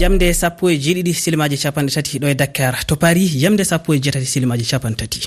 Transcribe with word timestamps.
yamde 0.00 0.32
sappo 0.32 0.70
e 0.70 0.76
jeeɗiɗi 0.78 1.12
silimaji 1.14 1.56
capanɗe 1.62 1.92
tati 1.92 2.18
ɗo 2.18 2.28
e 2.28 2.34
dakar. 2.34 2.84
To 2.86 2.96
paris 2.96 3.32
yamde 3.34 3.64
sappo 3.64 3.92
e 3.94 4.00
jeetati 4.00 4.26
silimaji 4.26 4.64
capanɗe 4.64 4.96
tati. 4.96 5.20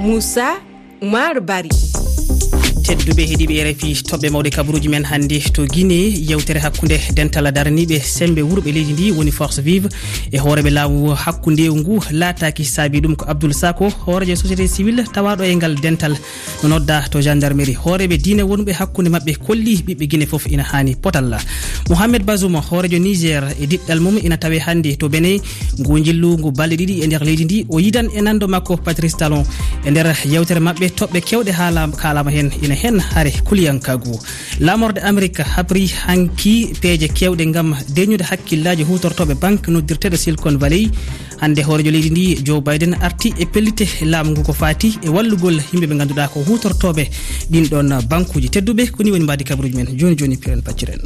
Moussa 0.00 0.58
oumar 1.00 1.40
bari. 1.40 1.70
tedduɓe 2.86 3.22
heeɗiɓe 3.30 3.54
rfi 3.66 3.88
toɓɓe 4.08 4.28
mawɗe 4.30 4.50
kabaruji 4.50 4.88
men 4.88 5.04
hannde. 5.04 5.40
To 5.54 5.66
guine 5.66 5.98
yewtere 6.30 6.60
hakkude 6.60 6.96
dental 7.16 7.50
daraniɓe 7.52 7.98
sembe 8.00 8.40
wuurɓe 8.42 8.70
leydi 8.72 8.92
ndi 8.92 9.10
woni 9.10 9.32
force 9.32 9.58
vive. 9.60 9.88
E 10.32 10.38
hooreɓe 10.38 10.70
laamu 10.70 11.10
hakkude 11.14 11.66
ngu 11.70 12.00
laataki 12.12 12.64
saabi 12.64 13.00
ɗum 13.00 13.16
ko 13.16 13.24
abdoul 13.28 13.52
sako 13.54 13.88
hoorejo 14.06 14.34
société 14.36 14.68
civil 14.68 15.02
tawaɗo 15.12 15.42
e 15.42 15.56
ngal 15.56 15.74
dental. 15.80 16.14
No 16.62 16.68
nodda 16.68 17.08
to 17.10 17.20
gendarmerie 17.20 17.74
hooreɓe 17.74 18.16
diine 18.22 18.42
wonɓe 18.42 18.72
hakkude 18.72 19.08
mabɓe 19.08 19.34
kolli 19.44 19.82
ɓiɓɓe 19.86 20.06
guine 20.08 20.26
foof 20.26 20.46
ina 20.46 20.62
hani 20.62 20.94
potal. 20.94 21.36
Mouhamed 21.90 22.22
basouma 22.22 22.60
hoorejo 22.60 22.98
niger 23.00 23.42
e 23.60 23.66
diɗɗal 23.66 24.00
mum 24.00 24.16
ina 24.22 24.36
tawe 24.36 24.58
hannde. 24.60 24.96
To 24.96 25.08
bene 25.08 25.40
ngu 25.80 26.04
jillungu 26.04 26.52
balɗe 26.52 26.76
ɗiɗi 26.76 27.02
e 27.02 27.06
nder 27.06 27.24
leydi 27.24 27.44
ndi 27.44 27.66
o 27.68 27.80
yidan 27.80 28.06
e 28.14 28.20
nando 28.22 28.46
makko 28.46 28.76
patrice 28.76 29.16
talon. 29.16 29.42
E 29.84 29.90
nder 29.90 30.06
yewtere 30.24 30.60
mabɓe 30.60 30.86
toɓɓe 30.94 31.20
kewɗe 31.20 31.50
haala 31.50 31.88
kalama 31.96 32.30
hen 32.30 32.50
ina 32.62 32.75
hen 32.82 33.00
haare 33.00 33.30
kuliyankagu 33.44 34.18
lamorde 34.60 34.98
amérique 35.00 35.42
habri 35.42 35.86
hanki 36.06 36.72
peeje 36.80 37.08
kewɗe 37.08 37.44
gam 37.52 37.74
deñude 37.94 38.24
hakkillaji 38.24 38.82
hutortoɓe 38.84 39.34
banque 39.40 39.68
noddirteɗo 39.70 40.16
silicon 40.16 40.56
valley. 40.58 40.90
Hande 41.40 41.60
hoorejo 41.62 41.90
leydi 41.90 42.10
ndi 42.10 42.42
joe 42.44 42.60
biden 42.60 42.94
arti 43.02 43.34
e 43.38 43.44
pellite 43.46 43.86
laamu 44.04 44.30
ngu 44.30 44.42
ko 44.42 44.52
fati 44.52 44.98
e 45.02 45.08
wallugol 45.08 45.60
yimɓe 45.72 45.86
ɓe 45.86 45.96
ganduɗa 45.98 46.28
ko 46.32 46.40
hutortoɓe. 46.48 47.04
Ɗin 47.50 47.66
ɗon 47.68 48.02
banque 48.08 48.36
uji 48.36 48.48
tedduɓe 48.48 48.90
koni 48.90 49.10
woni 49.10 49.24
mbadi 49.24 49.44
kabaruji 49.44 49.76
men. 49.76 49.88
Joni 49.98 50.16
joni 50.16 50.36
piren 50.36 50.62
pacciren 50.62 51.00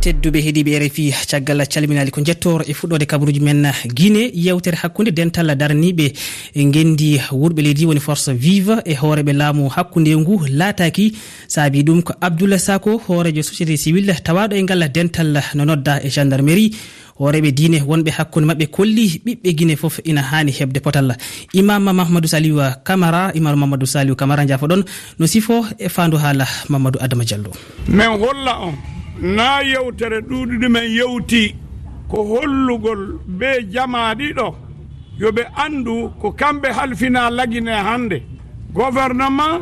tedduɓe 0.00 0.40
heeɗiɓe 0.40 0.78
rfi 0.80 1.12
caggal 1.30 1.60
calminali 1.68 2.10
ko 2.10 2.20
jettoro 2.24 2.64
e 2.66 2.72
fuɗɗode 2.72 3.04
kabaruji 3.06 3.40
men 3.40 3.68
guine 3.94 4.30
yewtere 4.32 4.76
hakkude 4.82 5.10
dental 5.12 5.54
daraniɓe 5.60 6.06
gendi 6.54 7.20
wurɓe 7.30 7.60
leydi 7.62 7.84
woni 7.86 8.00
force 8.00 8.32
vive 8.32 8.80
e 8.86 8.94
hooreɓe 8.94 9.32
laamu 9.32 9.68
hakkude 9.68 10.16
ngu 10.16 10.46
laataki. 10.48 11.12
Saabi 11.48 11.82
ɗum 11.82 12.02
ko 12.02 12.14
abdoullah 12.20 12.58
sako 12.58 13.00
hoorejo 13.08 13.42
société 13.42 13.76
civil 13.76 14.06
tawaɗo 14.24 14.54
e 14.56 14.62
ngal 14.62 14.88
dental 14.90 15.42
no 15.54 15.64
nodda 15.64 16.00
e 16.02 16.08
gendarmerie. 16.08 16.70
Hooreɓe 17.20 17.52
diine 17.52 17.82
wonɓe 17.84 18.10
hakkude 18.10 18.46
maɓɓe 18.46 18.66
kolli 18.70 19.20
ɓiɓɓe 19.26 19.54
guine 19.54 19.76
foof 19.76 20.00
ina 20.04 20.22
hani 20.22 20.52
hebde 20.52 20.80
potal. 20.80 21.14
Imama 21.52 21.92
mahamadou 21.92 22.28
saliw 22.28 22.56
camara 22.84 23.32
imamu 23.34 23.56
mamadou 23.56 23.86
saliw 23.86 24.14
camara 24.14 24.46
jafoɗon 24.46 24.82
no 25.18 25.26
sifo 25.26 25.66
e 25.78 25.88
fandu 25.90 26.16
haala 26.16 26.46
mamadou 26.70 27.02
adama 27.02 27.24
diallo. 27.24 27.52
Min 27.88 28.16
holla 28.16 28.54
on. 28.64 28.99
na 29.20 29.60
yewtere 29.62 30.20
ɗuɗuɗumen 30.20 30.88
yewti 30.96 31.54
ko 32.08 32.24
hollugol 32.24 33.18
be 33.26 33.46
jamaɗiɗo 33.72 34.54
yoɓe 35.20 35.42
andu 35.56 36.10
ko 36.20 36.32
kamɓe 36.32 36.68
halfina 36.72 37.30
lagine 37.30 37.68
hannde. 37.72 38.22
Gouvernement 38.72 39.60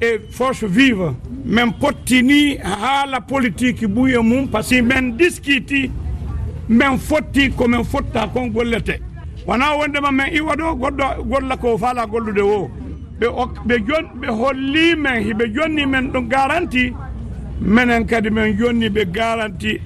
e 0.00 0.18
force 0.30 0.64
vive 0.66 1.14
min 1.44 1.70
pottini 1.80 2.56
haala 2.58 3.20
politique 3.20 3.86
ɓuye 3.86 4.18
mum 4.22 4.48
par 4.48 4.62
ce 4.64 4.74
que 4.76 4.82
min 4.82 5.16
diskiti 5.16 5.90
min 6.68 6.98
fotti 6.98 7.50
komin 7.50 7.84
fotta 7.84 8.28
kon 8.32 8.48
gollete. 8.50 9.00
Wona 9.46 9.76
wondema 9.78 10.12
min 10.12 10.34
iwa 10.34 10.54
ɗo 10.56 10.74
goɗɗo 10.76 11.24
golla 11.24 11.56
ko 11.56 11.78
faala 11.78 12.06
gollude 12.06 12.40
o 12.42 12.70
ɓe 13.18 13.26
ɓe 14.20 14.26
holli 14.28 14.94
men 14.96 15.32
ɓe 15.32 15.44
jonni 15.54 15.86
men 15.86 16.10
ɗum 16.12 16.28
garanti 16.28 16.92
minen 17.60 18.06
kadi 18.06 18.30
min 18.30 18.56
jonni 18.58 18.88
ɓe 18.88 19.04
garanti 19.12 19.80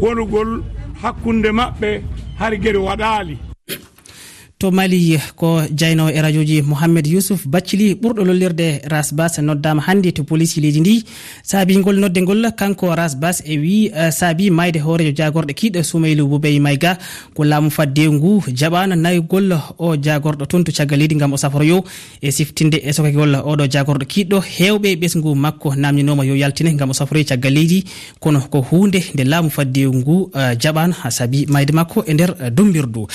wonugol 0.00 0.62
hakkunde 1.02 1.50
maɓɓe 1.52 2.02
har 2.38 2.52
gueɗe 2.62 2.78
waɗali 2.78 3.36
to 4.62 4.70
mali 4.70 5.18
ko 5.34 5.58
jaynowo 5.74 6.10
e 6.14 6.22
radio 6.22 6.44
ji 6.44 6.62
mouhamed 6.62 7.06
yousuf 7.06 7.46
baccili 7.50 7.94
ɓurɗo 7.94 8.22
lollirde 8.24 8.66
rasbas 8.86 9.38
noddama 9.42 9.82
hannde 9.82 10.12
to 10.14 10.22
police 10.22 10.56
leydi 10.60 10.80
ndi. 10.80 11.04
Saabingol 11.42 11.98
nodde 11.98 12.22
ngol 12.22 12.46
kanko 12.56 12.94
rasbas 12.94 13.42
e 13.44 13.58
wi 13.58 13.90
uh, 13.90 14.10
saabi 14.10 14.50
mayde 14.50 14.78
hoorejo 14.78 15.10
jagorɗo 15.18 15.52
kiiɗo 15.52 15.82
soumaylou 15.82 16.28
boubey 16.28 16.60
mayga 16.60 16.96
ko 17.34 17.42
laamu 17.44 17.70
fadde 17.70 18.06
ngu 18.08 18.44
jaɓano 18.54 18.94
nayigol 18.94 19.50
o 19.78 19.96
jagorɗo 19.96 20.46
toon 20.46 20.62
to 20.64 20.70
caggal 20.72 20.98
leydi 20.98 21.16
gam 21.16 21.32
o 21.32 21.36
saforoyo 21.36 21.82
e 22.22 22.30
siftinde 22.30 22.78
e 22.86 22.92
sokagol 22.92 23.34
oɗo 23.34 23.66
jagorɗo 23.66 24.06
kiiɗɗo 24.06 24.38
hewɓe 24.58 24.94
ɓesgu 25.00 25.34
makko 25.34 25.74
namninoma 25.74 26.24
yo 26.24 26.36
yaltine 26.36 26.76
gam 26.78 26.90
o 26.90 26.94
saforoyo 26.94 27.24
caggal 27.26 27.52
leydi 27.52 27.82
kono 28.20 28.38
ko 28.46 28.62
hunde 28.70 29.02
nde 29.14 29.24
laamu 29.24 29.50
fadde 29.50 29.88
ngu 29.90 30.30
eh, 30.34 30.38
uh, 30.38 30.54
jaɓano 30.54 30.94
ha 31.02 31.10
saabi 31.10 31.46
mayde 31.48 31.72
makko 31.72 32.04
e 32.06 32.14
nder 32.14 32.30
eh, 32.40 32.50
dumbirdu. 32.50 33.06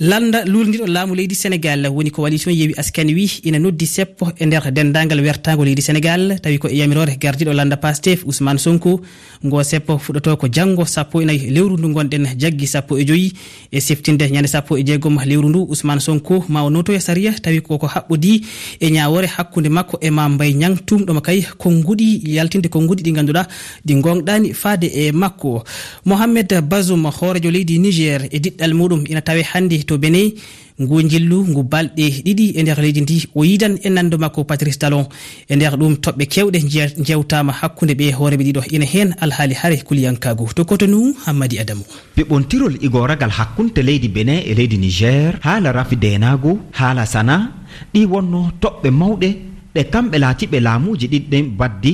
Landa 0.00 0.44
luldiɗo 0.44 0.89
laamu 0.92 1.14
leydi 1.14 1.34
sénégal. 1.34 1.86
Woni 1.88 2.10
ko 2.10 2.22
coalition 2.22 2.52
yeewi 2.52 2.74
askani 2.76 3.14
wi 3.14 3.30
ina 3.44 3.58
noddi 3.58 3.86
seppo 3.86 4.32
e 4.38 4.46
nder 4.46 4.72
dendagal 4.72 5.20
wertago 5.20 5.64
leydi 5.64 5.82
sénégal. 5.82 6.40
Tawi 6.42 6.58
ko 6.58 6.68
e 6.68 6.76
yamirore 6.76 7.16
gardiɗo 7.18 7.52
landa 7.52 7.76
pastef 7.76 8.24
ousmane 8.26 8.58
sonko. 8.58 9.00
Ngo 9.44 9.62
seppo 9.62 9.98
fuɗoto 9.98 10.36
ko 10.36 10.46
janggo 10.52 10.84
sappo 10.84 11.20
e 11.22 11.24
nayi 11.24 11.50
lewru 11.50 11.76
ndu 11.78 11.88
gonɗen 11.94 12.26
jaggi 12.38 12.66
sappo 12.66 12.98
e 12.98 13.04
joyyi 13.04 13.32
e 13.72 13.80
siftinde 13.80 14.22
ñande 14.30 14.48
sappo 14.48 14.76
e 14.76 14.82
jeegom 14.84 15.18
lewru 15.24 15.48
ndu 15.48 15.66
ousmane 15.70 16.00
sonko 16.00 16.44
ma 16.48 16.62
o 16.62 16.70
noto 16.70 16.92
e 16.92 17.00
saria 17.00 17.32
tawi 17.32 17.60
koko 17.62 17.86
haɓɓodi 17.86 18.42
e 18.80 18.90
ñawore 18.90 19.26
hakkude 19.26 19.68
makko 19.68 19.98
e 20.00 20.10
ma 20.10 20.28
mbay 20.28 20.52
ñang 20.54 20.76
tumɗoma 20.86 21.20
kay 21.20 21.42
konnguɗi 21.58 22.22
yaltinde 22.34 22.68
konnguɗi 22.68 23.02
ɗi 23.02 23.12
ganduɗa 23.12 23.46
ɗi 23.86 23.94
gonɗani 24.00 24.52
faade 24.54 24.84
e 24.92 25.12
makko. 25.12 25.64
Mohammed 26.04 26.60
basum 26.68 27.06
hoorejo 27.06 27.50
leydi 27.50 27.78
niger 27.78 28.28
e 28.30 28.38
diɗɗal 28.38 28.74
muɗum 28.74 29.04
ina 29.08 29.22
tawe 29.22 29.42
hannde 29.42 29.84
to 29.86 29.98
beney 29.98 30.34
ngu 30.80 31.02
jillu 31.10 31.38
ngu 31.50 31.62
balɗe 31.72 32.04
ɗiɗi 32.24 32.46
e 32.58 32.62
nder 32.62 32.78
leydi 32.84 33.00
ndi. 33.00 33.16
O 33.34 33.44
yidan 33.44 33.74
e 33.82 33.88
nando 33.90 34.16
makko 34.18 34.44
patrice 34.44 34.78
talon. 34.78 35.04
E 35.48 35.56
nder 35.56 35.74
ɗum 35.80 35.94
toɓɓe 36.04 36.24
kewɗe 36.32 36.58
jewtama 37.06 37.52
hakkude 37.60 37.94
ɓe 38.00 38.12
hooreɓe 38.18 38.44
ɗiɗo 38.48 38.62
ina 38.74 38.86
hen 38.92 39.14
alhaali 39.20 39.54
haare 39.54 39.76
kuliyankagu 39.86 40.54
to 40.56 40.64
kotonu 40.64 41.14
hammadi 41.26 41.58
adamu. 41.58 41.84
Ɓeɓontirol 42.16 42.74
igoragal 42.86 43.30
hakkunte 43.38 43.80
leydi 43.82 44.08
benin 44.08 44.40
e 44.50 44.54
leydi 44.54 44.76
niger. 44.78 45.38
Haala 45.42 45.72
rafi 45.72 45.96
denago 45.96 46.58
haala 46.72 47.06
sana. 47.06 47.52
Ɗi 47.94 48.06
wonno 48.06 48.50
toɓɓe 48.62 48.88
mawɗe. 48.90 49.28
Ɗe 49.74 49.82
kamɓe 49.92 50.16
laatiɓe 50.18 50.58
laamuji 50.60 51.06
ɗiɗɗen 51.12 51.44
baddi 51.58 51.92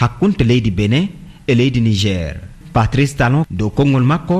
hakkunte 0.00 0.42
leydi 0.44 0.70
benin 0.70 1.06
e 1.46 1.54
leydi 1.54 1.80
niger. 1.80 2.34
Patrice 2.72 3.14
talon 3.16 3.44
dow 3.50 3.70
konngol 3.70 4.02
makko 4.02 4.36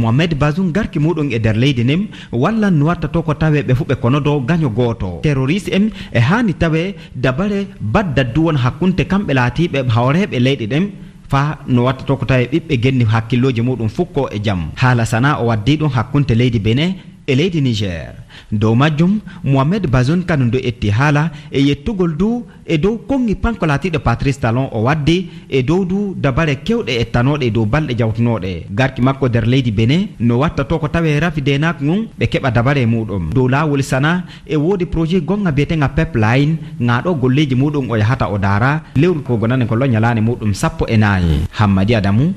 mohamed 0.00 0.32
basum 0.42 0.68
garki 0.76 0.98
muɗum 1.04 1.28
e 1.36 1.38
nder 1.38 1.56
leydi 1.62 1.82
nden 1.84 2.02
walla 2.42 2.68
no 2.70 2.84
watta 2.88 3.08
to 3.14 3.22
ko 3.26 3.34
tawe 3.34 3.58
ɓe 3.68 3.72
fuu 3.78 3.86
ɓe 3.90 3.94
konodo 4.02 4.40
gaño 4.48 4.68
gooto. 4.78 5.20
Terroriste 5.22 5.70
en 5.76 5.84
e 6.18 6.20
hani 6.28 6.52
tawe 6.62 6.82
dabare 7.24 7.60
baddaddu 7.80 8.40
won 8.46 8.56
hakkunte 8.64 9.02
kamɓe 9.10 9.32
laatiɓe 9.38 9.78
hawreɓe 9.94 10.36
leyɗe 10.46 10.66
ɗen 10.72 10.84
fa 11.30 11.58
no 11.74 11.80
watta 11.86 12.04
to 12.04 12.16
ko 12.16 12.24
tawe 12.30 12.44
ɓiɓɓe 12.52 12.74
genni 12.82 13.04
hakkilloji 13.12 13.62
muɗum 13.68 13.88
fukko 13.96 14.22
e 14.36 14.38
jaam 14.44 14.60
haala 14.82 15.04
sana 15.12 15.38
o 15.40 15.46
waddi 15.50 15.76
ɗum 15.80 15.90
hakkunte 15.96 16.34
leydi 16.40 16.58
bene 16.66 16.86
e 17.26 17.32
leydi 17.34 17.60
niger. 17.60 18.23
dow 18.50 18.74
majjum 18.74 19.20
mohamed 19.44 19.86
bazon 19.90 20.24
kanundo 20.24 20.58
etti 20.58 20.90
haala 20.90 21.30
e 21.50 21.60
yettugol 21.68 22.16
du 22.16 22.30
e 22.66 22.78
dow 22.78 22.98
konŋi 23.08 23.34
panko 23.34 23.66
laatiɗo 23.66 23.98
patrice 23.98 24.40
talon 24.40 24.68
o 24.72 24.82
waddi 24.86 25.28
e 25.48 25.62
dow 25.62 25.84
du 25.84 26.14
dabare 26.16 26.54
kewɗe 26.66 26.92
ettanoɗe 27.02 27.44
e 27.46 27.50
dow 27.50 27.64
balɗe 27.66 27.94
jawtunoɗe. 27.98 28.52
Garki 28.70 29.02
makko 29.02 29.28
nder 29.28 29.46
leydi 29.46 29.70
bene 29.70 30.08
no 30.20 30.38
watta 30.38 30.64
to 30.64 30.78
ko 30.78 30.88
tawe 30.88 31.20
rafi 31.20 31.40
denak 31.42 31.76
ngun 31.82 32.08
ɓe 32.18 32.26
keɓa 32.32 32.50
dabare 32.50 32.80
e 32.82 32.86
muɗum. 32.86 33.32
Dow 33.34 33.48
lawol 33.48 33.82
sana 33.82 34.24
e 34.46 34.56
woodi 34.56 34.86
projet 34.86 35.24
gonga 35.24 35.52
biyetenga 35.52 35.88
pepline 35.88 36.56
gaɗo 37.04 37.14
golleji 37.20 37.54
muɗum 37.54 37.90
o 37.90 37.96
yahata 37.96 38.28
o 38.32 38.38
dara 38.38 38.82
lewru 38.96 39.20
kogonane 39.22 39.66
ko 39.66 39.76
loñalani 39.76 40.20
muɗum 40.20 40.54
sappo 40.54 40.86
e 40.88 40.96
nayi 40.96 41.44
hammadi 41.52 41.94
adamu 41.94 42.32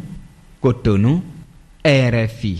kottonu 0.61 1.21
rfi 1.85 2.53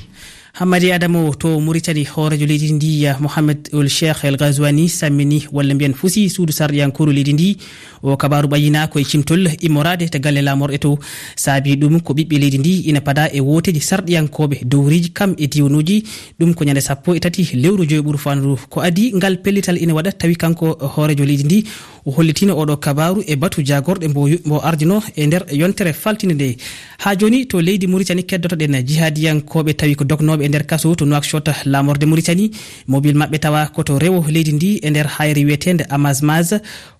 hammadi 0.58 0.92
adamo 0.92 1.34
to 1.36 1.60
maritani 1.62 2.04
hoorejo 2.04 2.46
leydi 2.46 2.72
ndi 2.74 3.06
mouhamed 3.20 3.70
ol 3.74 3.88
cheikh 3.90 4.24
el 4.24 4.38
gaswani 4.38 4.90
sammini 4.90 5.48
walla 5.52 5.74
mbiyan 5.76 5.94
fusi 5.94 6.30
suudu 6.30 6.52
sarɗiyankoru 6.54 7.12
leydi 7.14 7.34
ndi. 7.34 7.58
O 8.04 8.18
kabaru 8.18 8.48
ɓayina 8.48 8.88
koye 8.90 9.06
cimtol 9.06 9.48
immorade 9.62 10.10
to 10.10 10.20
galle 10.20 10.42
lamorɗe 10.42 10.80
to. 10.80 10.98
Saabi 11.36 11.76
ɗum 11.76 12.00
ko 12.02 12.14
ɓiɓɓe 12.14 12.40
leydi 12.40 12.58
ndi 12.58 12.80
ina 12.90 13.02
pada 13.02 13.30
e 13.34 13.40
woteji 13.42 13.80
sarɗiyankoɓe. 13.82 14.64
Dowriji 14.66 15.10
kam 15.14 15.36
e 15.38 15.48
diwanuji 15.48 16.04
ɗum 16.40 16.54
ko 16.56 16.64
ñande 16.66 16.82
sappo 16.82 17.14
e 17.16 17.20
tati 17.20 17.44
lewru 17.54 17.86
joyi 17.86 18.02
ɓuuri 18.02 18.18
fandu 18.18 18.58
ko 18.70 18.82
adi 18.82 19.14
ngal 19.16 19.38
pellital 19.42 19.78
ina 19.78 19.94
waɗa 19.94 20.12
tawi 20.12 20.36
kanko 20.36 20.74
hoorejo 20.96 21.26
leydi 21.26 21.44
ndi 21.44 21.64
o 22.08 22.12
hollitino 22.12 22.54
oɗo 22.56 22.78
kabaru 22.80 23.22
e 23.28 23.36
batu 23.36 23.62
jagorɗe 23.62 24.08
mbo 24.08 24.60
ardino 24.64 25.04
e 25.16 25.28
nder 25.28 25.44
yontere 25.52 25.92
faltini 25.94 26.34
nde. 26.34 26.58
Ha 27.04 27.16
joni 27.20 27.46
to 27.48 27.62
leydi 27.62 27.88
mauritani 27.88 28.24
keddotoɗen 28.24 28.76
jihadiyankoɓe 28.88 29.74
tawi 29.76 29.96
ko 29.96 30.04
dognoɓe 30.06 30.44
e 30.46 30.48
nder 30.48 30.66
kaso 30.66 30.96
to 30.96 31.06
noakchot 31.06 31.48
lamorde 31.66 32.06
mauritani 32.06 32.52
mobile 32.88 33.18
mabɓe 33.20 33.40
tawa 33.40 33.68
koto 33.76 34.00
rewo 34.00 34.24
leydi 34.30 34.52
ndi 34.54 34.80
e 34.84 34.90
nder 34.90 35.08
hayre 35.08 35.44
wiyetede 35.46 35.84
amasmas 35.90 36.56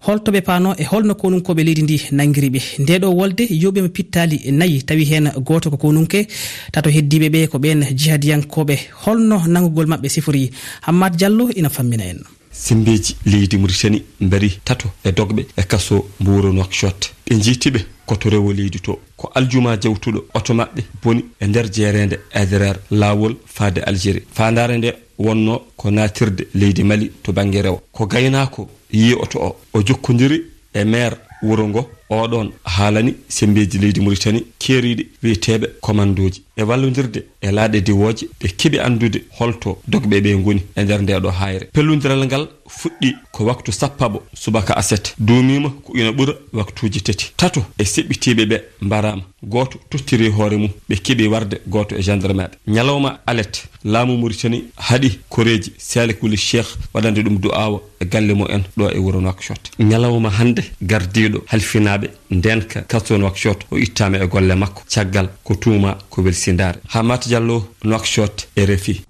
holtoɓe 0.06 0.42
pano 0.42 0.76
e 0.78 0.84
holno 0.84 1.14
konunkoɓe 1.14 1.64
leydi 1.64 1.82
ndi 1.84 2.02
nanguiriɓe 2.12 2.62
ndeɗo 2.84 3.08
wolde 3.16 3.44
yoɓima 3.50 3.90
pittali 3.90 4.52
nayyi 4.52 4.84
tawi 4.84 5.06
hen 5.06 5.32
goto 5.40 5.70
ko 5.72 5.78
konunke 5.78 6.28
tato 6.72 6.90
heddiɓe 6.90 7.28
ɓe 7.30 7.48
ko 7.48 7.58
ɓen 7.58 7.80
jihadiyankoɓe 7.96 8.76
holno 9.06 9.48
nangugol 9.48 9.88
mabɓe 9.88 10.10
sifori 10.10 10.52
hammad 10.82 11.16
diallo 11.16 11.50
ina 11.56 11.70
fammina 11.70 12.04
en. 12.04 12.37
sembeji 12.60 13.16
leydi 13.26 13.58
mauritani 13.58 14.04
mbari 14.22 14.60
tato 14.64 14.88
e 15.04 15.10
dogɓe 15.12 15.46
e 15.58 15.64
kaso 15.64 16.06
mburo 16.20 16.52
nokshot 16.54 17.02
ɓe 17.30 17.36
jiitiɓe 17.44 17.80
koto 18.06 18.30
rewo 18.30 18.54
leydi 18.54 18.80
to. 18.80 19.00
Ko 19.18 19.32
aljuma 19.36 19.78
jawtuɗo 19.78 20.20
oto 20.34 20.54
maɓɓe 20.54 20.82
boni 21.04 21.26
e 21.40 21.48
nder 21.48 21.70
jeerede 21.72 22.20
adrar 22.34 22.78
lawol 22.92 23.36
faade 23.46 23.80
algérie. 23.86 24.24
Fandare 24.34 24.78
nde 24.78 24.94
wonno 25.20 25.62
ko 25.76 25.92
natirde 25.92 26.48
leydi 26.54 26.84
mali 26.84 27.12
to 27.24 27.32
banggue 27.34 27.62
rewo. 27.62 27.82
Ko 27.92 28.06
gaynako 28.06 28.70
yi 28.92 29.14
oto 29.14 29.40
o 29.40 29.56
o 29.74 29.82
jokkodiri 29.86 30.44
e 30.74 30.84
maire 30.84 31.18
wuro 31.44 31.68
ngo 31.68 31.90
oɗon 32.10 32.52
haalani 32.64 33.14
sembeji 33.28 33.78
leydi 33.80 34.02
mauritani 34.02 34.44
keeriɗe 34.60 35.04
wiyeteɓe 35.24 35.68
commandoji 35.82 36.42
e 36.58 36.64
wallodirde 36.64 37.20
e 37.42 37.52
laaɗe 37.52 37.82
diwoje 37.88 38.26
ɓe 38.40 38.48
keeɓi 38.60 38.78
andude 38.80 39.20
holto 39.40 39.78
dogɓe 39.88 40.22
ɓe 40.24 40.36
goni 40.44 40.62
e 40.78 40.84
nder 40.84 41.02
ndeɗo 41.02 41.30
hayre 41.40 41.66
pellodiral 41.74 42.26
ngal 42.26 42.48
fuɗɗi 42.68 43.16
ko 43.32 43.46
waktu 43.46 43.72
sappaɓo 43.72 44.22
subaka 44.34 44.74
aset. 44.78 45.14
Duumima 45.20 45.70
ko 45.84 45.94
ina 45.96 46.12
ɓura 46.12 46.34
waktuji 46.54 47.02
tati. 47.02 47.32
Tato 47.38 47.64
e 47.78 47.84
seɓɓitiɓe 47.84 48.46
ɓe 48.46 48.58
mbarama 48.82 49.24
goto 49.44 49.80
tottiri 49.90 50.26
e 50.26 50.30
hoore 50.30 50.58
mum 50.58 50.70
ɓe 50.90 50.96
keeɓi 50.96 51.28
warde 51.28 51.62
goto 51.68 51.96
e 51.96 52.02
gendarme 52.02 52.44
ɓe 52.44 52.58
ñalawma 52.68 53.20
alet. 53.26 53.64
Laamu 53.86 54.18
mauritani 54.18 54.64
haaɗi 54.78 55.20
koreji 55.30 55.72
salikuli 55.78 56.38
cheikh 56.38 56.68
waɗande 56.94 57.20
ɗum 57.24 57.38
du'awa 57.40 57.82
e 58.02 58.06
galle 58.06 58.34
mo 58.34 58.46
en. 58.50 58.64
Ɗo 58.78 58.92
e 58.96 59.00
wuro 59.00 59.22
nokshot 59.22 59.64
ñalawma 59.80 60.30
hande 60.30 60.62
gardiɗo 60.82 61.44
halfina 61.48 61.97
sukaɓe 61.98 62.10
ndenka 62.32 62.82
kaso 62.82 63.18
nowakshot 63.18 63.66
o 63.72 63.78
ittama 63.78 64.18
e 64.18 64.28
golle 64.28 64.56
makko. 64.56 64.84
Caggal 64.88 65.30
ko 65.44 65.56
tuuma 65.56 65.98
ko 66.10 66.22
welsidare 66.22 66.80
hamata 66.90 67.30
diallo 67.30 67.68
nowakshot 67.84 68.48
e 68.56 68.66
refi 68.66 69.02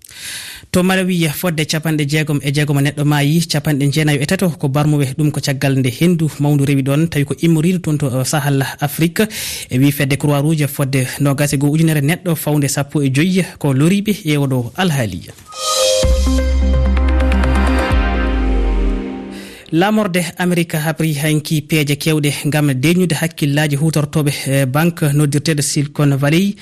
to 0.71 0.83
malawi 0.83 1.29
fodde 1.29 1.65
capanɗe 1.65 2.05
jeegom 2.07 2.39
e 2.43 2.51
jeegom 2.51 2.79
neɗɗo 2.81 3.05
maayi 3.05 3.47
capanɗe 3.47 3.91
jeenayo 3.91 4.21
e 4.21 4.25
tato 4.25 4.49
ko 4.49 4.67
barmuɓe 4.67 5.15
ɗum 5.17 5.31
ko 5.31 5.39
caggal 5.41 5.77
nde 5.77 5.89
henndu. 5.89 6.29
Mawndu 6.39 6.65
rewi 6.65 6.81
ɗon 6.83 7.07
tawi 7.09 7.25
ko 7.25 7.35
immoriɗo 7.41 7.79
toon 7.79 7.97
to 7.97 8.23
sahal 8.23 8.63
afrique. 8.79 9.23
E 9.69 9.77
wi 9.77 9.91
fedde 9.91 10.17
croix 10.17 10.41
rouge 10.41 10.67
fodde 10.67 11.07
nogas 11.19 11.53
e 11.53 11.57
goo 11.57 11.71
ujunere 11.71 12.01
neɗɗo 12.01 12.35
fawnde 12.35 12.67
sappo 12.67 13.01
e 13.01 13.09
joyi 13.13 13.43
ko 13.59 13.73
loriɓe 13.73 14.21
e 14.25 14.37
oɗo 14.37 14.73
alhaaliya 14.75 15.33
lamorde 19.71 20.21
amérique 20.37 20.75
habri 20.75 21.13
hanki 21.13 21.61
peeje 21.61 21.95
kewɗe 21.95 22.31
gam 22.45 22.71
deñude 22.73 23.13
hakkillaji 23.15 23.75
hutortoɓe 23.75 24.31
e, 24.47 24.65
banque 24.65 25.03
noddirteɗo 25.13 25.61
silicon 25.61 26.15
valley. 26.17 26.55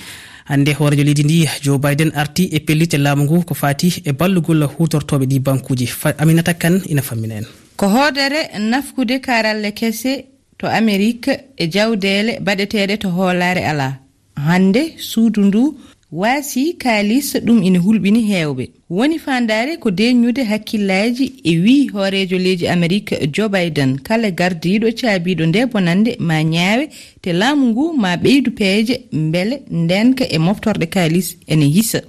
Hande 0.46 0.74
hoorejo 0.74 1.04
leydi 1.04 1.24
ndi 1.24 1.48
joe 1.64 1.78
biden 1.80 2.12
arti 2.16 2.50
e 2.52 2.60
pellite 2.60 2.98
laamu 2.98 3.24
ngu 3.24 3.44
ko 3.46 3.54
fati 3.54 4.02
e 4.06 4.12
ballugol 4.12 4.64
hutortoɓe 4.78 5.26
ɗi 5.26 5.40
bankuji 5.40 5.90
aminata 6.18 6.54
kane 6.54 6.82
ina 6.86 7.02
fammina 7.02 7.36
en. 7.36 7.46
Ko 7.78 7.88
hoodere 7.90 8.60
nafkude 8.60 9.20
karalle 9.22 9.72
kese 9.74 10.26
to 10.58 10.68
amérique 10.68 11.32
e 11.58 11.68
jawdele 11.68 12.40
baɗeteɗe 12.42 12.98
to 12.98 13.10
hoolare 13.10 13.66
ala 13.66 13.98
hande 14.36 14.94
suudu 14.98 15.42
ndu 15.42 15.78
waasi 16.12 16.74
kaalis 16.74 17.36
ɗum 17.46 17.64
ina 17.64 17.80
hulɓini 17.80 18.22
heewɓe 18.30 18.66
woni 18.90 19.18
fandare 19.20 19.78
ko 19.78 19.90
deññude 19.92 20.44
hakkillaji 20.44 21.26
e 21.44 21.58
wi 21.64 21.88
hoorejo 21.94 22.38
leydi 22.38 22.68
amérique 22.68 23.28
joe 23.34 23.50
biden. 23.50 24.00
Kala 24.00 24.30
gardiɗo 24.32 24.88
caabiɗo 25.00 25.46
nde 25.46 25.66
bonande 25.66 26.16
ma 26.20 26.44
ñaawe 26.44 26.90
te 27.22 27.34
laamu 27.34 27.66
ngu 27.68 27.94
ma 27.98 28.16
ɓeydu 28.18 28.52
peeje 28.52 28.96
beele 29.12 29.62
ndenka 29.72 30.26
e 30.30 30.38
moftorde 30.38 30.86
kaalis 30.86 31.38
ene 31.48 31.66
hisa 31.66 32.02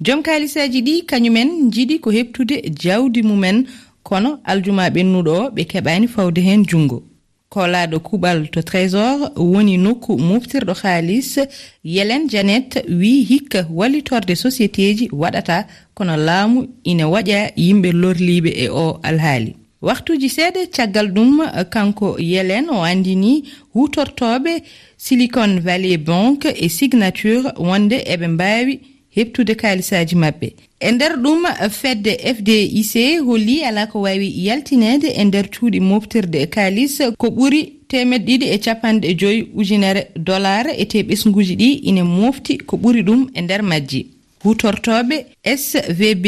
joom 0.00 0.22
kaalisaji 0.22 0.80
ɗi 0.82 0.94
kañumen 1.10 1.70
jiɗi 1.72 1.98
ko 2.00 2.10
heɓtude 2.10 2.56
jawdi 2.82 3.22
mumen 3.22 3.66
kono 4.02 4.38
aljuma 4.44 4.88
ɓennuɗo 4.94 5.32
o 5.42 5.50
ɓe 5.50 5.62
keɓani 5.64 6.06
fawde 6.08 6.40
hen 6.40 6.64
junngo. 6.64 7.02
ko 7.52 7.66
laaɗo 7.66 7.98
kuɓal 8.06 8.38
to 8.52 8.60
trésor 8.62 9.16
woni 9.52 9.74
nokku 9.84 10.12
moftirɗo 10.28 10.74
haalis 10.82 11.30
yelen 11.84 12.28
janet 12.32 12.70
wi 13.00 13.12
hikka 13.30 13.60
wallitorde 13.78 14.34
société 14.44 14.94
ji 14.98 15.06
waɗata 15.22 15.66
kono 15.94 16.14
laamu 16.16 16.58
ina 16.84 17.04
waɗa 17.14 17.38
yimɓe 17.64 17.90
lorliɓe 18.02 18.50
e 18.64 18.68
o 18.68 19.00
alhaali. 19.02 19.52
Waktuji 19.82 20.28
seeɗa 20.36 20.60
caggal 20.76 21.08
ɗum 21.14 21.32
kanko 21.74 22.16
yelen 22.32 22.66
o 22.70 22.84
andini 22.90 23.32
hutortoɓe 23.74 24.52
silicon 24.96 25.60
valley 25.66 25.96
banque 25.96 26.48
e 26.64 26.68
signature 26.68 27.50
wonde 27.58 27.96
eɓe 28.12 28.26
mbawi 28.28 28.74
heɓtude 29.20 29.54
kaalisaji 29.54 30.16
maɓɓe 30.16 30.48
e 30.80 30.90
nder 30.92 31.12
ɗum 31.22 31.42
fedde 31.70 32.12
fdic 32.36 33.20
holli 33.26 33.64
ala 33.64 33.86
ko 33.86 34.00
wawi 34.00 34.28
yaltinede 34.46 35.08
e 35.20 35.24
nder 35.24 35.46
cuuɗi 35.50 35.80
moftirde 35.80 36.38
e 36.42 36.46
kaalis 36.46 37.02
ko 37.18 37.26
ɓuri 37.28 37.80
temed 37.88 38.22
ɗiɗi 38.26 38.46
e 38.54 38.58
capanɗe 38.58 39.14
joyi 39.20 39.48
ujunere 39.54 40.02
dollar 40.16 40.66
e 40.78 40.84
te 40.86 41.02
ɓesguji 41.02 41.54
ɗi 41.56 41.68
ina 41.88 42.04
mofti 42.04 42.58
ko 42.58 42.76
ɓuri 42.76 43.02
ɗum 43.02 43.28
e 43.34 43.40
nder 43.40 43.62
majji. 43.62 44.06
Hutortoɓe 44.44 45.16
svb 45.44 46.26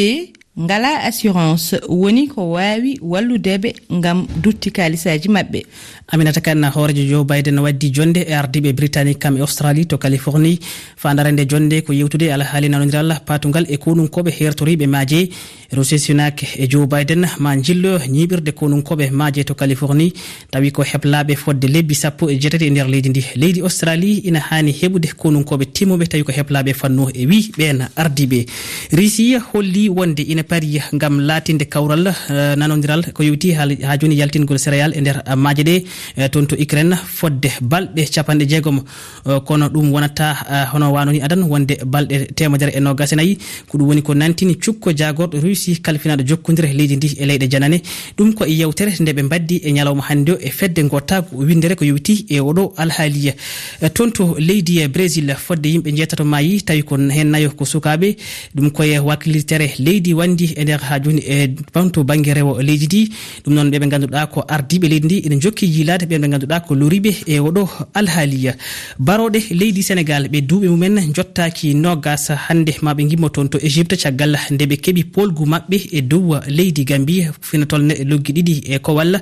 ngala 0.59 1.01
assurance 1.09 1.81
woni 1.89 2.29
ko 2.29 2.51
wawi 2.53 2.99
walludeɓe 3.01 3.73
gam 4.01 4.27
dutti 4.43 4.71
kalisaji 4.71 5.29
mabɓe 5.29 5.65
aminata 6.13 6.41
kanna 6.41 6.69
hoorejo 6.69 7.05
joe 7.09 7.25
biden 7.25 7.59
waddi 7.59 7.91
jonde 7.91 8.21
e 8.21 8.35
ardiɓe 8.35 8.73
britannique 8.77 9.19
kam 9.19 9.37
e 9.37 9.41
australie 9.41 9.87
to 9.87 9.97
californie. 9.97 10.59
Fandare 10.97 11.33
nde 11.33 11.47
jonde 11.49 11.81
ko 11.81 11.93
yewtude 11.93 12.29
alhaali 12.33 12.69
nanodiral 12.69 13.21
patugal 13.25 13.65
e 13.69 13.77
konunkoɓe 13.77 14.31
hertoriɓe 14.31 14.87
maaje. 14.87 15.31
rosi 15.73 15.99
sunak 15.99 16.43
e 16.59 16.67
joe 16.69 16.87
biden 16.87 17.27
ma 17.39 17.57
jilloyo 17.57 17.99
ñiɓirde 18.09 18.53
konunkoɓe 18.53 19.11
maje 19.11 19.45
to 19.45 19.55
californie. 19.55 20.13
Tawi 20.51 20.71
ko 20.71 20.83
heblaɓe 20.83 21.35
fodde 21.37 21.65
lebbi 21.69 21.95
sappo 21.95 22.29
e 22.31 22.37
jeetati 22.39 22.67
e 22.67 22.71
nder 22.71 22.89
leydi 22.89 23.09
ndi. 23.09 23.25
Leydi 23.37 23.61
australie 23.63 24.21
ina 24.29 24.41
hani 24.41 24.73
heɓude 24.73 25.09
konunkoɓe 25.17 25.65
timmuɓe 25.73 26.07
tawi 26.09 26.23
ko 26.25 26.33
heblaɓe 26.33 26.75
fannu 26.75 27.09
e 27.15 27.27
wi 27.27 27.51
ɓen 27.59 27.89
ardiɓe 27.97 28.47
russie 28.93 29.39
holli 29.53 29.89
wonde 29.89 30.21
ina 30.23 30.43
paari 30.43 30.81
gam 30.93 31.21
latinde 31.21 31.65
kawral 31.65 32.07
eh, 32.07 32.15
uh, 32.31 32.55
nanodiral 32.57 33.03
ko 33.15 33.23
yewti 33.23 33.53
ha 33.55 33.97
joni 33.99 34.17
yaltingol 34.17 34.59
céréal 34.59 34.93
e 34.95 35.01
nder 35.01 35.23
uh, 35.27 35.35
maje 35.37 35.63
ɗe. 35.65 35.85
Uh, 36.19 36.29
toon 36.29 36.47
to 36.47 36.57
ukraine 36.61 36.95
fodde 36.97 37.49
balɗe 37.63 38.05
capanɗe 38.15 38.45
jeegom. 38.49 38.83
Uh, 39.25 39.41
kono 39.41 39.69
ɗum 39.69 39.91
wonata 39.93 40.37
uh, 40.51 40.67
hono 40.75 40.93
wanoni 40.93 41.21
adan 41.23 41.43
wonde 41.49 41.79
balɗe 41.87 42.35
temedere 42.35 42.73
e 42.77 42.81
nogas 42.81 43.13
e 43.13 43.17
nayyi 43.17 43.39
ko 43.69 43.79
ɗum 43.79 43.87
woni 43.89 44.03
ko 44.03 44.15
nantini 44.15 44.57
cukko 44.57 44.93
jagorɗo 44.93 45.41
russie 45.41 45.62
hirsi 45.63 45.81
kalfinaɗo 45.83 46.25
jokkodir 46.27 46.65
e 46.67 46.73
leydi 46.75 46.97
ndi 46.97 47.09
e 47.19 47.27
leyɗe 47.27 47.49
janane. 47.51 47.83
Ɗum 48.17 48.35
ko 48.35 48.45
e 48.45 48.53
yewtere 48.53 48.93
nde 49.01 49.13
ɓe 49.13 49.23
mbaddi 49.23 49.57
e 49.65 49.73
ñalawma 49.73 50.03
hannde 50.09 50.31
o 50.33 50.39
e 50.41 50.51
fedde 50.51 50.83
gottago 50.89 51.37
windere 51.37 51.75
ko 51.77 51.85
yowiti 51.85 52.27
e 52.29 52.41
oɗo 52.41 52.73
alhaaliya. 52.77 53.35
E 53.83 53.89
toon 53.91 54.11
to 54.13 54.35
leydi 54.39 54.81
e 54.81 54.89
brésil 54.89 55.35
fodde 55.37 55.67
yimɓe 55.69 55.95
jeetato 55.97 56.25
mayi 56.25 56.63
tawi 56.63 56.83
ko 56.83 56.97
hen 56.97 57.31
nayo 57.31 57.51
ko 57.51 57.65
sukaɓe 57.65 58.17
ɗum 58.55 58.71
koye 58.71 58.99
wakkilitere 58.99 59.75
leydi 59.79 60.15
wandi 60.15 60.55
e 60.57 60.65
nder 60.65 60.81
ha 60.81 60.99
joni 61.01 61.23
e 61.27 61.49
banto 61.75 62.05
banggue 62.05 62.35
rewo 62.35 62.61
leydi 62.63 62.87
ndi. 62.87 63.11
Ɗum 63.45 63.55
noon 63.55 63.71
ɓeɓe 63.71 63.89
ganduɗa 63.89 64.27
ko 64.27 64.45
ardiɓe 64.49 64.89
leydi 64.89 65.07
ndi 65.07 65.19
ene 65.27 65.41
jokki 65.41 65.67
yilade 65.67 66.05
ɓen 66.07 66.21
ɓe 66.23 66.29
ganduɗa 66.31 66.61
ko 66.61 66.75
loriɓe 66.75 67.11
e 67.27 67.39
oɗo 67.39 67.69
alhaaliya. 67.95 68.57
Baroɗe 68.99 69.41
leydi 69.55 69.83
sénégal 69.83 70.29
ɓe 70.29 70.41
duuɓe 70.41 70.69
mumen 70.69 71.13
jottaki 71.15 71.75
nogas 71.75 72.31
hande 72.49 72.73
maɓe 72.83 73.09
gimmo 73.09 73.29
toon 73.29 73.49
to 73.49 73.59
égypte 73.59 73.97
caggal 73.97 74.37
nde 74.51 74.65
ɓe 74.67 74.77
keeɓi 74.77 75.05
polgum 75.05 75.52
maɓɓe 75.53 75.77
e 75.93 76.01
dow 76.03 76.41
leydi 76.57 76.85
gambi 76.85 77.27
finatol 77.41 77.83
neɗɗe 77.89 78.05
loggi 78.11 78.33
ɗiɗi 78.37 78.55
e 78.75 78.79
kowalla 78.79 79.19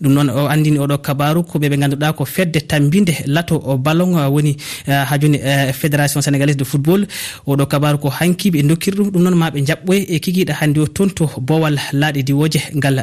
ɗum 0.00 0.12
noon 0.12 0.28
o 0.30 0.46
andini 0.48 0.78
oɗo 0.78 0.96
kabaru 1.06 1.42
ko 1.44 1.58
ɓeɓe 1.58 1.76
ganduɗa 1.80 2.12
ko 2.12 2.24
fedde 2.24 2.60
tambinde 2.70 3.12
lato 3.26 3.58
ballon 3.78 4.12
woni 4.34 4.56
ha 4.86 5.18
joni 5.20 5.38
fédération 5.72 6.20
sénégalaise 6.20 6.56
de 6.56 6.64
football. 6.64 7.06
Oɗo 7.46 7.66
kabaru 7.66 7.98
ko 7.98 8.08
hankiɓe 8.08 8.62
dokkiri 8.62 8.96
ɗum 8.96 9.10
ɗum 9.10 9.22
noon 9.22 9.36
maɓe 9.36 9.58
jaɓɓoye 9.66 10.06
e 10.14 10.18
kikiɗa 10.20 10.52
hannde 10.60 10.78
o 10.80 10.86
toon 10.86 11.10
to 11.10 11.26
bowal 11.40 11.76
laaɗi 11.92 12.22
diwoje 12.24 12.60
ngal 12.76 12.96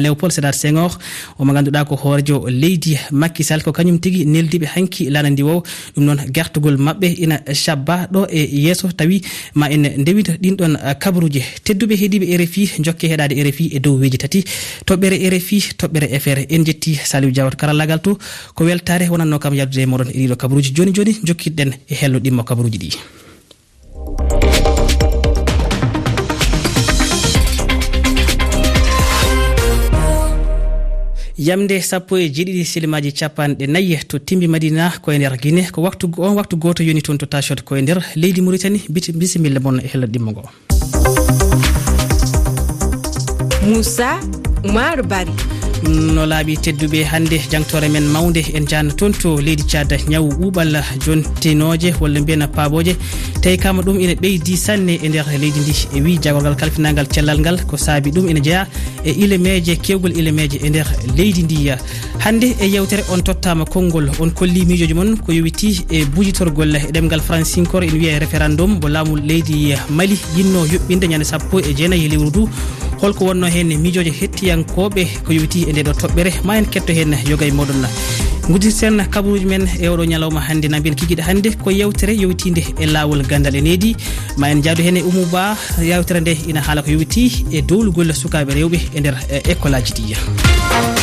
léopold 0.00 0.32
sédar 0.32 0.54
senghor. 0.54 0.98
Omo 1.38 1.52
ganduɗa 1.52 1.84
ko 1.84 1.94
hoorejo 1.96 2.46
leydi 2.48 2.96
makkisal 3.12 3.62
ko 3.62 3.72
kañum 3.72 3.98
tigui 4.00 4.24
neldiɓe 4.26 4.66
hanki 4.74 5.10
lana 5.10 5.30
ndi 5.30 5.42
wow 5.42 5.62
ɗum 5.96 6.04
noon 6.04 6.18
gartugol 6.34 6.76
maɓɓe 6.76 7.06
ina 7.24 7.36
cabba 7.64 8.06
ɗo 8.12 8.26
e 8.30 8.40
yesso 8.66 8.88
tawi 8.92 9.20
ma 9.54 9.66
en 9.70 9.82
ndewida 9.98 10.32
ɗin 10.42 10.56
ɗon 10.56 10.74
kabaruji 10.98 11.42
tedduɓe 11.64 11.94
keediɓe 12.10 12.36
rfi 12.42 12.82
jokke 12.82 13.06
heɗade 13.08 13.34
rfi 13.42 13.70
e 13.76 13.78
dow 13.80 13.96
weji 13.98 14.18
tati. 14.18 14.44
Toɓɓere 14.86 15.16
rfi 15.30 15.58
toɓɓere 15.78 16.18
fr 16.20 16.38
en 16.48 16.64
jetti 16.64 16.94
saliou 16.94 17.30
diawat 17.30 17.56
karallagal 17.56 18.00
to. 18.02 18.18
Ko 18.54 18.64
weltare 18.64 19.08
wonanno 19.08 19.38
kam 19.38 19.54
yaldude 19.54 19.82
e 19.82 19.86
moɗon 19.86 20.10
e 20.10 20.26
ɗiɗo 20.26 20.36
kabaruji 20.36 20.74
joni 20.74 20.92
joni 20.92 21.12
jokkiɗen 21.24 21.70
e 21.88 21.94
hello 21.94 22.18
ɗimmo 22.18 22.44
kabaruji 22.44 22.78
ɗi. 22.78 22.90
Yamde 31.38 31.80
sappo 31.80 32.18
e 32.18 32.28
jeeɗiɗi 32.28 32.64
silimaji 32.64 33.12
capanɗe 33.12 33.66
nayyi 33.66 34.04
to 34.06 34.18
timbi 34.18 34.46
madina 34.46 34.92
koye 35.00 35.18
nder 35.18 35.38
guine 35.40 35.70
ko 35.72 35.80
waktu 35.80 36.10
on 36.18 36.36
waktu 36.36 36.56
goto 36.58 36.82
yoni 36.82 37.00
toon 37.00 37.16
to 37.16 37.26
tachot 37.26 37.62
koye 37.64 37.80
nder 37.82 37.98
leydi 38.14 38.42
mauritani 38.42 38.82
bisimilla 38.90 39.58
moon 39.60 39.80
e 39.80 39.88
hello 39.88 40.06
ɗimmo 40.06 40.32
ngoo 40.32 40.69
moussa 43.66 44.18
oumar 44.64 45.02
bari. 45.02 45.32
No 46.14 46.26
laaɓi 46.26 46.56
tedduɓe 46.60 47.04
hannde 47.04 47.40
jangtore 47.50 47.88
men 47.88 48.04
mawde 48.04 48.42
en 48.54 48.66
jahna 48.68 48.92
toon 48.92 49.12
to 49.12 49.40
leydi 49.40 49.62
thiada 49.64 49.96
ñaw 50.08 50.28
ɓuuɓal 50.28 50.76
jontinoje 51.06 51.94
walla 52.00 52.20
mbiyen 52.20 52.46
paaboje 52.48 52.96
tawi 53.42 53.56
kama 53.58 53.82
ɗum 53.82 53.98
ene 53.98 54.14
ɓeydi 54.14 54.56
sanne 54.56 54.98
e 55.02 55.08
nder 55.08 55.24
leydi 55.40 55.60
ndi. 55.60 55.74
E 55.96 56.00
wi 56.02 56.18
jagorgal 56.20 56.54
kalfinagal 56.56 57.06
cellal 57.08 57.40
ngal 57.40 57.64
ko 57.66 57.76
saabi 57.76 58.10
ɗum 58.10 58.28
ene 58.28 58.40
jeeya 58.42 58.66
e 59.04 59.10
ilemeje 59.10 59.76
kewgol 59.76 60.12
ilemeje 60.12 60.60
e 60.62 60.68
nder 60.68 60.86
leydi 61.16 61.42
ndi. 61.42 61.70
Hannde 62.18 62.54
e 62.60 62.66
yewtere 62.68 63.02
on 63.10 63.22
tottama 63.22 63.64
konngol 63.64 64.10
on 64.20 64.30
kolli 64.30 64.66
miijoji 64.66 64.94
moon 64.94 65.16
ko 65.16 65.32
yowiti 65.32 65.86
e 65.90 66.04
bujitorgol 66.04 66.76
e 66.76 66.92
ɗemgal 66.92 67.20
francinkor 67.20 67.84
ene 67.84 67.92
wiye 67.98 68.18
référendum 68.18 68.78
mo 68.82 68.88
laamu 68.88 69.16
leydi 69.16 69.72
mali 69.88 70.18
yinno 70.36 70.66
yuɓɓinde 70.66 71.08
ñande 71.08 71.24
sappo 71.24 71.58
e 71.60 71.72
jeenayi 71.74 72.04
e 72.04 72.08
lewru 72.08 72.30
du 72.30 72.48
holko 73.00 73.24
wonno 73.24 73.46
hen 73.46 73.68
miijoji 73.78 74.10
hettiyankoɓe 74.10 75.02
ko 75.26 75.32
yowiti 75.32 75.66
e 75.68 75.72
nde 75.72 75.82
ɗo 75.82 75.92
toɓɓere. 75.92 76.32
Ma 76.44 76.58
en 76.58 76.66
ketto 76.66 76.92
hen 76.92 77.16
yoga 77.28 77.46
e 77.46 77.50
moɗon 77.50 77.86
gudditen 78.50 79.06
kabaruji 79.10 79.46
men 79.46 79.68
e 79.80 79.88
oɗo 79.88 80.04
ñalawma 80.04 80.40
hannde 80.40 80.68
nabil 80.68 80.94
kiguiɗa 80.94 81.22
hannde 81.22 81.56
ko 81.62 81.70
yewtere 81.70 82.14
yowtide 82.16 82.62
e 82.80 82.86
lawol 82.86 83.22
gandal 83.22 83.54
e 83.56 83.60
needi. 83.60 83.96
Ma 84.36 84.50
en 84.50 84.62
jaadu 84.62 84.82
hen 84.82 84.96
e 84.96 85.02
oumou 85.02 85.26
ba 85.32 85.56
yewtere 85.80 86.20
nde 86.20 86.36
ina 86.48 86.60
haala 86.60 86.82
ko 86.82 86.90
yowiti 86.90 87.46
e 87.52 87.62
dowlugol 87.62 88.12
sukaɓe 88.12 88.52
rewɓe 88.54 88.78
e 88.94 89.00
nder 89.00 89.14
e, 89.30 89.52
école 89.52 89.74
aji 89.76 89.92
ɗiya 89.92 90.99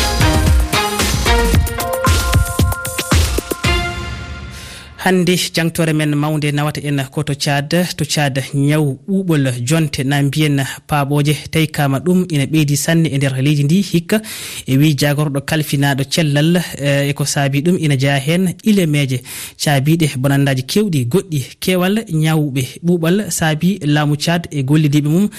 hannde 5.04 5.36
jangtore 5.56 5.94
men 5.94 6.16
mawde 6.16 6.52
nawata 6.52 6.82
en 6.82 6.98
koto 7.12 7.34
thiad 7.34 7.70
to 7.98 8.04
thiad 8.06 8.36
ñaw 8.54 8.98
ɓuuɓol 9.08 9.44
jonte 9.68 10.04
na 10.04 10.22
mbiyen 10.24 10.58
paaɓoje. 10.88 11.34
Tawi 11.52 11.68
kama 11.68 12.00
ɗum 12.00 12.26
ina 12.30 12.46
ɓeydi 12.46 12.76
sanne 12.78 13.08
e 13.08 13.18
nder 13.18 13.34
leydi 13.42 13.64
ndi 13.64 13.82
hikka. 13.82 14.22
E 14.68 14.78
wi 14.78 14.96
jagorɗo 14.98 15.42
kalfinaɗo 15.50 16.04
cellal 16.10 16.58
e, 16.80 17.10
e 17.10 17.14
ko 17.14 17.26
saabi 17.26 17.62
ɗum 17.62 17.78
ina 17.80 17.96
jeeya 17.98 18.20
hen 18.20 18.54
ilemeje. 18.64 19.22
Caabiɗe 19.64 20.18
bonandaji 20.18 20.64
kewɗi 20.64 21.06
goɗɗi 21.12 21.40
kewal 21.60 21.96
ñawɓe 22.24 22.62
ɓuuɓal 22.86 23.30
saabi 23.32 23.80
laamu 23.86 24.16
thiad 24.18 24.48
e 24.52 24.64
gollidiɓe 24.64 25.08
mum. 25.10 25.30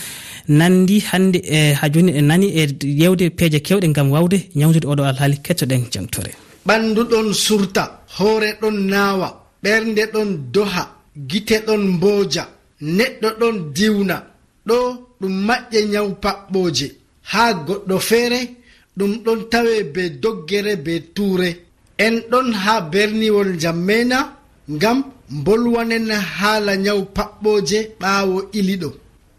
Nandi 0.49 1.01
hannde 1.11 1.39
e 1.45 1.73
ha 1.75 1.89
joni 1.93 2.13
e 2.13 2.21
nani 2.23 2.47
e 2.47 2.67
yewde 3.03 3.31
peeje 3.31 3.59
kewɗe 3.61 3.93
gam 3.93 4.11
wawde 4.13 4.39
ñawdude 4.55 4.87
oɗo 4.87 5.03
alhaali 5.05 5.37
kettoɗen 5.43 5.83
jangtore. 5.93 6.31
Ɓandu 6.67 7.03
ɗon 7.11 7.33
surta 7.35 7.83
hoore 8.19 8.55
ɗon 8.61 8.77
naawa. 8.91 9.48
ɓernde 9.63 10.03
ɗon 10.13 10.31
doha 10.55 10.83
gite 11.31 11.57
ɗon 11.67 11.83
mbooja 11.95 12.45
neɗɗo 12.97 13.29
ɗon 13.41 13.57
diwna 13.77 14.17
ɗo 14.69 14.77
ɗum 15.21 15.35
maƴƴe 15.47 15.79
nyawu 15.93 16.11
paɓɓooje. 16.25 16.87
Haa 17.33 17.53
goɗɗo 17.67 17.97
feere 18.09 18.41
ɗum 18.99 19.13
ɗon 19.25 19.41
tawe 19.53 19.75
be 19.95 20.03
doggere 20.23 20.73
be 20.85 20.93
tuure. 21.15 21.49
En 22.05 22.15
ɗon 22.31 22.49
haa 22.63 22.81
berniwol 22.93 23.51
jammena 23.63 24.19
ngam 24.75 24.99
mbolwanen 25.37 26.11
haala 26.39 26.73
nyawu 26.85 27.03
paɓɓooje 27.17 27.79
ɓaawo 28.01 28.37
iliɗo 28.59 28.89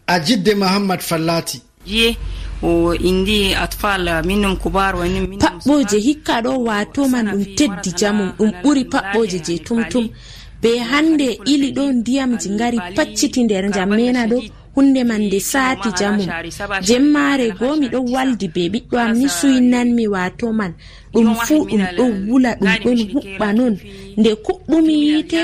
a 0.08 0.20
jidde 0.26 0.52
mahammad 0.62 1.02
fallati 1.10 1.58
je 1.90 2.16
o 2.62 2.94
indi 2.94 3.54
atfal 3.56 4.04
minnum 4.28 4.56
kubar 4.58 4.96
wanin 4.96 5.26
paɓɓoje 5.42 5.98
hikka 6.08 6.42
ɗo 6.46 6.52
watoman 6.68 7.26
ɗum 7.32 7.44
teddi 7.58 7.90
jamum 8.00 8.30
ɗum 8.38 8.52
ɓuri 8.64 8.84
paɓɓoje 8.94 9.38
je 9.46 9.54
tumtum. 9.66 10.08
be 10.62 10.72
hande 10.92 11.28
ili 11.46 11.72
ɗo 11.78 11.84
ndiyamji 12.00 12.50
ngari 12.56 12.78
pacciti 12.96 13.44
nder 13.44 13.66
jam 13.76 13.90
mena 13.98 14.28
ɗo 14.28 14.38
hunde 14.76 15.02
man 15.10 15.22
nde 15.28 15.40
saati 15.40 15.90
jamum. 16.00 16.28
jemmare 16.88 17.48
goo 17.60 17.76
miɗo 17.82 18.00
waldi 18.14 18.48
be 18.56 18.64
ɓiɗɗo 18.74 18.96
am 19.04 19.12
ni 19.20 19.28
suynanmi 19.38 20.06
wato 20.08 20.48
man. 20.60 20.74
Ɗum 21.14 21.30
fuu 21.46 21.64
ɗum 21.70 21.84
ɗo 21.98 22.06
wula 22.30 22.52
ɗum 22.60 22.76
ɗon 22.84 23.00
huɓɓa 23.14 23.48
non. 23.58 23.74
nde 24.20 24.32
kuɓɓumi 24.46 24.94
yiite 25.06 25.40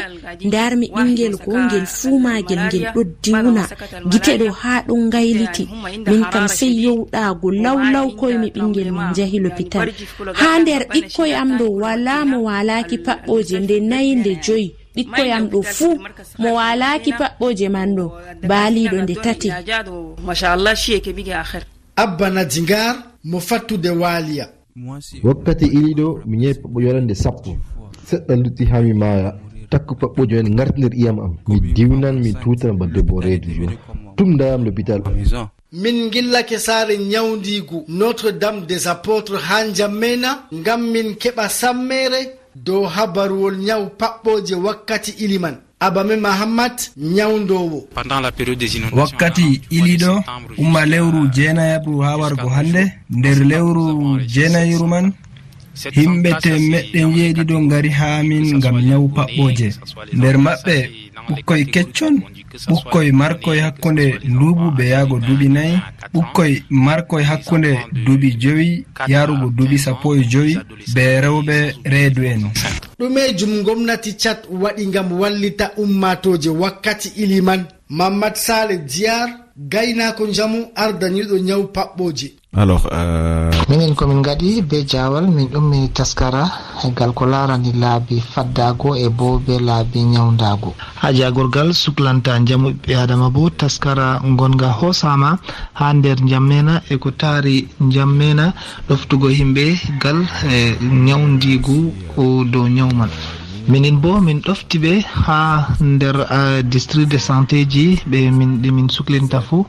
ndarmi 0.47 0.85
ɓingel 0.95 1.33
gongel 1.45 1.85
fuu 1.97 2.17
magel 2.25 2.59
ngel 2.67 2.85
ɗo 2.95 3.01
diwna. 3.23 3.63
Gite 4.11 4.33
ɗo 4.41 4.47
haa 4.61 4.81
ɗum 4.87 5.01
ngayliti. 5.07 5.63
Min 6.09 6.23
kam 6.33 6.47
sey 6.57 6.73
yowɗaago 6.85 7.47
lawlaw 7.63 8.07
koyemi 8.19 8.49
ɓingel 8.55 8.89
min 8.97 9.07
jahi 9.17 9.37
lopital. 9.45 9.87
haa 10.39 10.59
nder 10.61 10.81
ɓikkoy 10.93 11.31
am 11.41 11.49
ɗo 11.59 11.65
wala 11.81 12.13
mo 12.29 12.37
walaki 12.47 12.97
paɓɓoje 13.05 13.55
nde 13.63 13.75
nayi 13.89 14.11
nde 14.19 14.31
joyi. 14.45 14.67
Ɓikkoyam 14.95 15.43
ɗo 15.51 15.59
fuu 15.75 15.93
mo 16.41 16.49
walaki 16.59 17.11
paɓɓoje 17.19 17.67
man 17.75 17.89
ɗo. 17.97 18.05
Baaliɗo 18.49 18.97
nde 19.03 19.15
tati. 19.23 19.49
abba 22.03 22.29
nadingar 22.29 22.95
mo 23.23 23.39
fattude 23.39 23.89
waaliya. 24.01 24.45
Wakkati 25.23 25.65
iliɗo 25.77 26.07
mi 26.27 26.35
yehi 26.43 26.59
paɓɓo 26.61 26.77
yorande 26.85 27.15
sappo. 27.15 27.51
seɗɗa 28.09 28.33
lutti 28.43 28.63
ha 28.71 28.81
mi 28.81 28.93
maaya 28.93 29.29
takku 29.71 29.93
paɓɓojo 30.01 30.35
en 30.39 30.55
gartinir 30.57 30.93
iyam 30.93 31.17
am 31.19 31.33
mi 31.47 31.59
diwnan 31.75 32.15
mi 32.23 32.31
tutan 32.41 32.73
ba 32.79 32.85
debbo 32.87 33.19
reedu 33.21 33.49
joni. 33.57 33.77
Tum 34.17 34.37
dayam 34.37 34.63
l'hôpital 34.65 35.01
min 35.83 36.09
gillake 36.11 36.57
saare 36.59 36.97
nyawdigu 36.97 37.83
notre 37.89 38.31
dame 38.31 38.65
des 38.65 38.87
apôtres 38.87 39.41
ha 39.49 39.57
jammena 39.73 40.47
ngam 40.53 40.81
min 40.93 41.15
keɓa 41.21 41.49
sammere 41.49 42.21
dow 42.55 42.83
habaruwol 42.95 43.57
nyawu 43.57 43.87
paɓɓoje 43.99 44.55
wakkati 44.65 45.11
iliman 45.23 45.55
abame 45.79 46.15
mahammad 46.15 46.75
nyawdowo 46.97 47.87
wakkati 48.99 49.61
iliɗo 49.77 50.23
umma 50.57 50.85
lewru 50.85 51.27
jeenayabru 51.35 51.99
ha 52.05 52.17
wargo 52.17 52.47
hannde 52.49 52.83
nder 53.09 53.37
lewru 53.51 54.19
jeenayiru 54.33 54.87
man 54.87 55.11
himɓe 55.97 56.29
temmeɗɗen 56.43 57.07
yeeɗiɗo 57.17 57.55
ngari 57.65 57.89
haa 57.99 58.23
min 58.23 58.45
ngam 58.57 58.77
nyawu 58.87 59.07
paɓɓoje 59.17 59.67
nder 60.17 60.35
maɓɓe 60.45 60.75
ɓukkoy 61.29 61.63
keccon 61.73 62.15
ɓukkoy 62.69 63.07
markoy 63.11 63.59
hakkunde 63.65 64.05
nduuɓu 64.33 64.65
ɓe 64.77 64.83
yahgo 64.93 65.15
duuɓi 65.25 65.47
nayi 65.55 65.75
ɓukkoy 66.13 66.53
markoy 66.69 67.23
hakkunde 67.23 67.71
duuɓi 68.05 68.29
joyi 68.41 68.85
yarugo 69.07 69.47
duuɓi 69.57 69.77
sappo 69.85 70.15
e 70.15 70.21
joyi 70.31 70.53
be 70.93 71.03
rewɓe 71.23 71.57
reedu 71.91 72.21
en 72.31 72.41
ɗumejum 72.99 73.63
gomnati 73.65 74.11
cat 74.21 74.39
waɗi 74.61 74.87
ngam 74.87 75.11
wallita 75.21 75.71
ummatoje 75.77 76.49
wakkati 76.49 77.09
iliman 77.23 77.61
mammad 77.89 78.35
sale 78.35 78.77
diyar 78.77 79.29
gaynako 79.57 80.27
jamu 80.27 80.59
ardaniɗo 80.75 81.37
nyawu 81.39 81.63
paɓɓoje 81.75 82.27
alors 82.57 82.87
euh, 82.93 83.51
minen 83.69 83.93
komin 83.95 84.21
gaɗi 84.21 84.61
be 84.61 84.85
jawal 84.87 85.27
min 85.27 85.47
ɗummi 85.51 85.89
taskara 85.93 86.43
e 86.85 86.89
gal 86.95 87.11
ko 87.13 87.25
larani 87.25 87.71
laabi 87.73 88.21
faddago 88.33 88.95
e 88.95 89.09
bo 89.09 89.39
be 89.45 89.59
laabi 89.59 89.99
ñawdago 90.13 90.73
ha 91.01 91.11
jagorgal 91.13 91.73
suklanta 91.73 92.39
jamu 92.47 92.69
ɓiɓɓe 92.71 92.95
adama 93.03 93.29
bo 93.29 93.49
taskara 93.49 94.21
gonga 94.39 94.69
hosama 94.79 95.37
ha 95.73 95.93
nder 95.93 96.17
jammena 96.29 96.81
e 96.89 96.95
ko 96.97 97.11
taari 97.11 97.67
jammena 97.93 98.53
ɗoftugo 98.87 99.27
himɓe 99.29 99.65
gal 100.01 100.19
e 100.47 100.77
ñawdigu 101.05 101.77
ko 102.15 102.43
dow 102.51 102.67
ñawman 102.67 103.09
minin 103.67 103.97
bo 104.01 104.21
min 104.21 104.39
ɗofti 104.45 104.77
ɓe 104.83 104.93
ha 105.25 105.39
nder 105.81 106.15
uh, 106.37 106.61
district 106.61 107.09
de 107.11 107.17
santé 107.17 107.65
ji 107.69 107.99
ɓe 108.11 108.19
min 108.37 108.61
ɗi 108.61 108.69
min 108.71 108.89
suklinta 108.89 109.41
fuu 109.41 109.65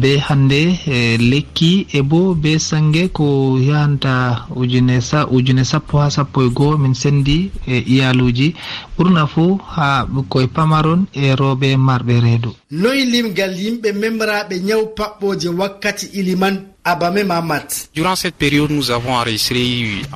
be 0.00 0.18
hande 0.26 0.60
e 0.86 1.16
lekki 1.30 1.86
e 1.92 2.00
bo 2.02 2.34
be 2.34 2.58
sangue 2.58 3.08
ko 3.12 3.58
yahanta 3.58 4.46
ujune 4.54 5.00
sa 5.00 5.26
ujune 5.26 5.64
sappo 5.64 5.98
ha 5.98 6.10
sappo 6.10 6.42
e 6.46 6.48
goho 6.50 6.78
min 6.78 6.94
sendi 6.94 7.50
e 7.66 7.76
iyaluji. 7.94 8.54
Ɓurna 8.96 9.26
fuu 9.26 9.58
ha 9.74 10.06
ɓukkoye 10.06 10.46
pamaron 10.46 11.06
e 11.12 11.34
rooɓe 11.34 11.76
marɓe 11.76 12.14
reedu. 12.24 12.50
Noy 12.70 13.04
limgal 13.12 13.52
yimɓe 13.62 13.88
memraɓe 13.92 14.54
ñaw 14.68 14.82
paɓɓoje 14.96 15.48
wakkati 15.58 16.06
iliman 16.18 16.71
abame 16.84 17.22
mamat 17.24 17.88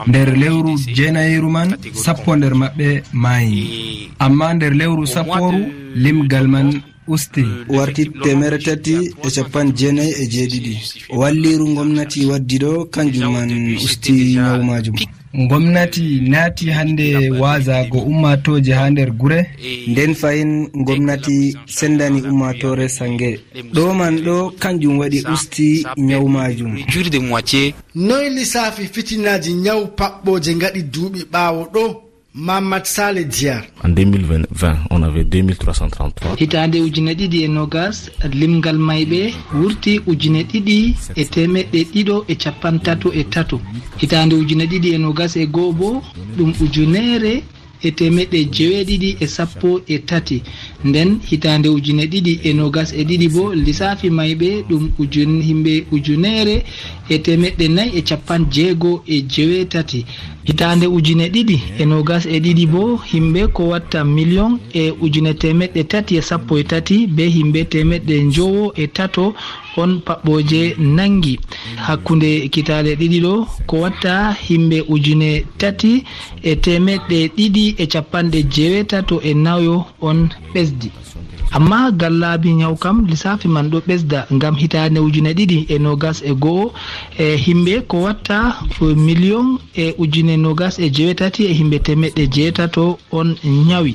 nder 0.07 0.37
lewru 0.37 0.79
jeenayiru 0.97 1.51
man 1.51 1.77
sappo 2.05 2.37
nder 2.37 2.55
maɓɓe 2.55 3.03
maayi. 3.13 4.11
Amma 4.19 4.55
nder 4.55 4.73
lewru 4.75 5.07
sapporu 5.07 5.61
limgal 5.95 6.47
man 6.49 6.83
usti. 7.09 7.45
warti 7.69 8.05
temere 8.23 8.59
tati 8.59 8.95
e 9.27 9.29
capan 9.35 9.73
jeenayi 9.79 10.13
e 10.23 10.25
jeeɗiɗi. 10.33 10.75
walliru 11.19 11.67
gomnati 11.75 12.27
waddi 12.27 12.57
ɗo 12.59 12.85
kanjum 12.95 13.33
man 13.33 13.51
usti 13.77 14.13
ñaw 14.35 14.63
majum 14.63 14.97
gomnati 15.37 16.21
naati 16.29 16.71
hannde 16.71 17.31
wasago 17.31 17.99
ummatoje 17.99 18.73
ha 18.73 18.91
nder 18.91 19.11
gure? 19.11 19.51
Nden 19.87 20.15
fayin 20.15 20.69
gomnati 20.75 21.57
sendani 21.67 22.23
ummatore 22.23 22.89
sange 22.89 23.41
ɗo 23.75 23.95
man 23.95 24.19
ɗo 24.25 24.51
kanjum 24.59 24.99
waɗi 24.99 25.25
usti 25.35 25.87
nyawu 25.97 26.29
majum 26.29 26.77
noy 27.95 28.29
lissafi 28.31 28.87
fitinaji 28.87 29.53
ñaw 29.55 29.87
paɓɓoje 29.99 30.55
gaɗi 30.61 30.83
duuɓi 30.83 31.21
ɓaawo 31.33 31.65
ɗo? 31.75 32.06
mamad 32.37 32.85
sale 32.85 33.25
diar 33.25 33.65
en 33.83 33.89
2020 33.89 34.77
on 34.91 35.03
avait 35.03 35.25
2333 35.25 36.37
hitande 36.37 36.77
ujune 36.81 37.15
ɗiɗi 37.15 37.45
e 37.45 37.49
nogas 37.49 38.11
limgal 38.33 38.79
mayɓe 38.79 39.35
wurti 39.55 40.01
ujune 40.07 40.43
ɗiɗi 40.45 40.95
e 41.17 41.25
temeɗɗe 41.25 41.81
ɗiɗo 41.93 42.25
e 42.29 42.35
capan 42.35 42.79
tatu 42.79 43.09
e 43.15 43.25
tatu. 43.25 43.61
Hitande 44.01 44.35
ujune 44.37 44.67
ɗiɗi 44.67 44.89
e 44.95 44.99
nogas 44.99 45.37
e 45.37 45.47
goo 45.47 45.73
bo 45.73 46.03
ɗum 46.37 46.53
ujunere 46.61 47.43
e 47.83 47.91
temeɗɗe 47.91 48.39
jeweɗiɗi 48.53 49.17
e 49.21 49.27
sappo 49.27 49.81
e 49.87 49.99
tati. 49.99 50.43
Nden 50.85 51.21
hitande 51.31 51.69
ujune 51.69 52.05
ɗiɗi 52.07 52.41
e 52.45 52.53
nogas 52.53 52.93
e 52.93 53.03
ɗiɗi 53.05 53.29
bo 53.29 53.55
lissafi 53.55 54.11
mayɓe 54.11 54.65
ɗum 54.69 54.91
ujun 54.99 55.41
himɓe 55.41 55.87
ujunere 55.93 56.65
e 57.09 57.19
temeɗɗe 57.19 57.69
nayyi 57.69 57.99
e 57.99 58.03
capan 58.03 58.47
jeego 58.51 59.03
e 59.07 59.23
jeweetati 59.23 60.05
hitande 60.47 60.87
ujune 60.87 61.27
ɗiɗi 61.35 61.57
e 61.81 61.85
nogas 61.91 62.25
e 62.27 62.37
ɗiɗi 62.45 62.65
bo 62.73 62.83
himɓe 63.11 63.41
ko 63.57 63.63
watta 63.73 64.05
million 64.05 64.59
e 64.73 64.91
ujune 65.05 65.33
temeɗɗe 65.35 65.83
tati 65.93 66.13
e 66.17 66.23
sappo 66.29 66.53
e 66.59 66.65
tati 66.65 67.07
be 67.07 67.25
himɓe 67.37 67.61
temeɗɗe 67.73 68.15
jowo 68.35 68.73
e 68.83 68.87
tato 68.87 69.35
on 69.77 69.91
paɓɓoje 70.07 70.61
nangi. 70.79 71.35
Hakkude 71.87 72.49
kitale 72.53 72.91
ɗiɗi 73.01 73.19
ɗo 73.27 73.35
ko 73.67 73.75
watta 73.83 74.13
himɓe 74.47 74.79
ujune 74.89 75.31
tati 75.59 76.05
e 76.43 76.53
temeɗɗe 76.65 77.19
ɗiɗi 77.37 77.65
e 77.79 77.85
capanɗe 77.93 78.39
jewetato 78.55 79.21
e 79.23 79.35
nayo 79.35 79.85
on 80.01 80.29
ɓesdi. 80.55 80.89
amma 81.57 81.91
gallabi 82.01 82.51
ñaw 82.61 82.75
kam 82.83 82.97
lissafi 83.11 83.49
man 83.49 83.67
ɗo 83.73 83.79
ɓesda 83.89 84.19
ngam 84.37 84.55
hitande 84.61 84.99
ujune 85.07 85.31
ɗiɗi 85.39 85.59
e 85.75 85.77
nogas 85.85 86.19
e 86.23 86.33
goho 86.43 86.67
e 87.25 87.37
himɓe 87.45 87.75
ko 87.89 87.97
watta 88.07 88.39
e 88.81 88.95
million 89.07 89.47
e 89.83 89.95
ujune 90.03 90.35
nogas 90.45 90.75
e 90.79 90.87
jewetati 90.97 91.43
e 91.47 91.53
himɓe 91.59 91.79
temeɗɗe 91.87 92.23
jeetato 92.35 92.85
on 93.19 93.29
ñawi 93.69 93.93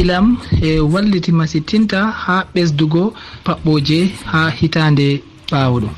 ilam 0.00 0.26
e 0.68 0.80
walliti 0.92 1.32
masitinta 1.32 2.00
ha 2.22 2.36
ɓesdugo 2.54 3.02
paɓɓoje 3.44 3.98
ha 4.30 4.40
hitande 4.58 5.06
ɓawoɗo 5.50 5.88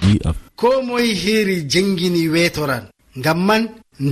ko 0.61 0.69
moye 0.87 1.11
heeri 1.23 1.57
jengini 1.73 2.23
wetoran 2.35 2.85
ngam 3.19 3.39
man 3.47 3.63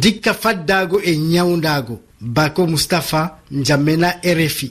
dikka 0.02 0.33
faddago 0.43 0.97
e 1.00 1.12
ñawdago 1.33 1.95
bako 2.21 2.67
moustapha 2.67 3.21
jammena 3.67 4.09
rfi 4.37 4.69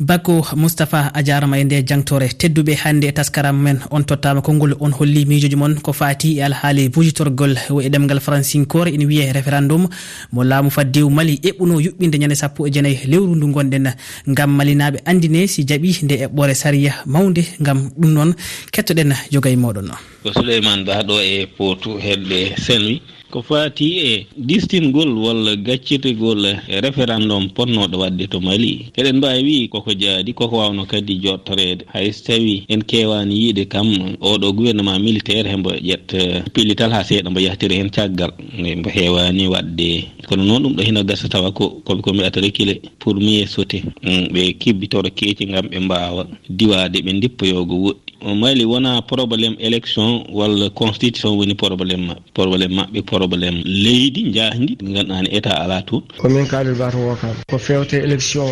bakko 0.00 0.46
moustapha 0.56 1.10
a 1.14 1.22
jarama 1.22 1.58
e 1.58 1.64
nde 1.64 1.82
jangtore 1.86 2.28
tedduɓe 2.28 2.74
hannde 2.82 3.04
e 3.08 3.12
taskaram 3.12 3.56
men 3.62 3.78
on 3.90 4.02
tottama 4.04 4.42
konngol 4.42 4.74
on 4.80 4.92
holli 4.92 5.24
miijoji 5.24 5.56
moon 5.56 5.74
ko 5.80 5.92
fati 5.92 6.38
e 6.38 6.42
alhaali 6.42 6.88
bujitorgol 6.88 7.54
e 7.82 7.88
ɗemgal 7.88 8.20
francinkore 8.20 8.88
ene 8.94 9.06
wiye 9.06 9.32
référendum. 9.32 9.88
Mo 10.32 10.44
laamu 10.44 10.70
faddew 10.70 11.08
mali 11.10 11.40
eɓɓuno 11.42 11.80
yuɓɓinde 11.80 12.18
ñande 12.18 12.34
sappo 12.34 12.66
e 12.66 12.70
jeenayyi 12.70 13.06
lewru 13.06 13.34
ndu 13.36 13.46
gonɗen 13.52 13.94
gam 14.26 14.50
malinaɓe 14.56 14.98
andine 15.06 15.46
si 15.46 15.64
jaaɓi 15.64 16.04
nde 16.04 16.14
eɓɓore 16.26 16.54
saria 16.54 16.92
mawde 17.06 17.42
gam 17.60 17.90
ɗum 17.96 18.12
noon 18.12 18.34
kettoɗen 18.72 19.14
jogay 19.30 19.56
moɗon 19.56 19.90
ko 20.22 20.32
souleymane 20.32 20.84
ba 20.84 21.02
ɗo 21.02 21.20
e 21.20 21.46
potou 21.46 21.98
hedde 21.98 22.56
senwi 22.56 23.02
ko 23.34 23.42
fati 23.42 23.86
e 23.98 24.26
distingol 24.38 25.10
walla 25.18 25.56
gaccirtegol 25.58 26.42
référendum 26.84 27.50
ponnoɗo 27.50 27.96
wadde 27.98 28.26
to 28.30 28.38
mali. 28.40 28.86
Eɗen 28.96 29.16
mbawi 29.18 29.42
wi 29.42 29.68
koko 29.68 29.90
jaadi 29.92 30.32
koko 30.32 30.56
wawno 30.62 30.86
kadi 30.86 31.18
jottorede 31.18 31.82
hayso 31.92 32.22
tawi 32.26 32.62
en 32.68 32.82
kewani 32.86 33.34
yiide 33.34 33.64
kam 33.66 33.88
oɗo 34.22 34.52
gouvernement 34.54 35.02
militaire 35.02 35.48
hembo 35.50 35.70
ƴetta 35.74 36.46
pilital 36.54 36.90
ha 36.94 37.02
seeɗa 37.02 37.30
mbo 37.30 37.40
yahtiri 37.40 37.74
hen 37.76 37.90
caggal. 37.90 38.30
Mbo 38.78 38.90
hewani 38.90 39.48
wadde. 39.48 40.06
Kono 40.28 40.44
noon 40.44 40.62
ɗum 40.62 40.74
ɗo 40.76 40.82
hina 40.86 41.02
gasa 41.02 41.28
tawa 41.28 41.50
ko 41.50 41.82
koɓe 41.84 42.02
ko 42.02 42.12
mbiyata 42.14 42.40
rekile 42.40 42.80
pour 43.00 43.14
mieux 43.16 43.46
sauté 43.46 43.82
mm, 44.02 44.30
ɓe 44.32 44.52
kibbitoro 44.60 45.10
keeci 45.10 45.46
gam 45.46 45.66
ɓe 45.66 45.78
mbawa 45.80 46.26
diwade 46.48 47.02
ɓe 47.02 47.12
dippoyogo 47.20 47.74
woɗɗi. 47.74 48.04
Mali 48.24 48.64
wona 48.64 49.02
probléme 49.02 49.56
élection 49.60 50.24
walla 50.32 50.70
constitution 50.70 51.36
woni 51.36 51.54
probléme 51.54 52.06
maɓɓe 52.06 52.22
probléme 52.34 52.74
maɓɓe 52.74 53.02
probléme 53.28 53.62
leydi 53.84 54.22
jahdi 54.36 54.72
ndi 54.80 54.90
ngannduɗaa 54.92 55.22
ne 55.22 55.28
état 55.38 55.56
ala 55.64 55.82
toon. 55.88 56.02
Komin 56.18 56.46
kaalel 56.46 56.74
baato 56.74 56.98
wokam 57.08 57.34
ko 57.50 57.58
fewte 57.58 57.94
élection 58.06 58.48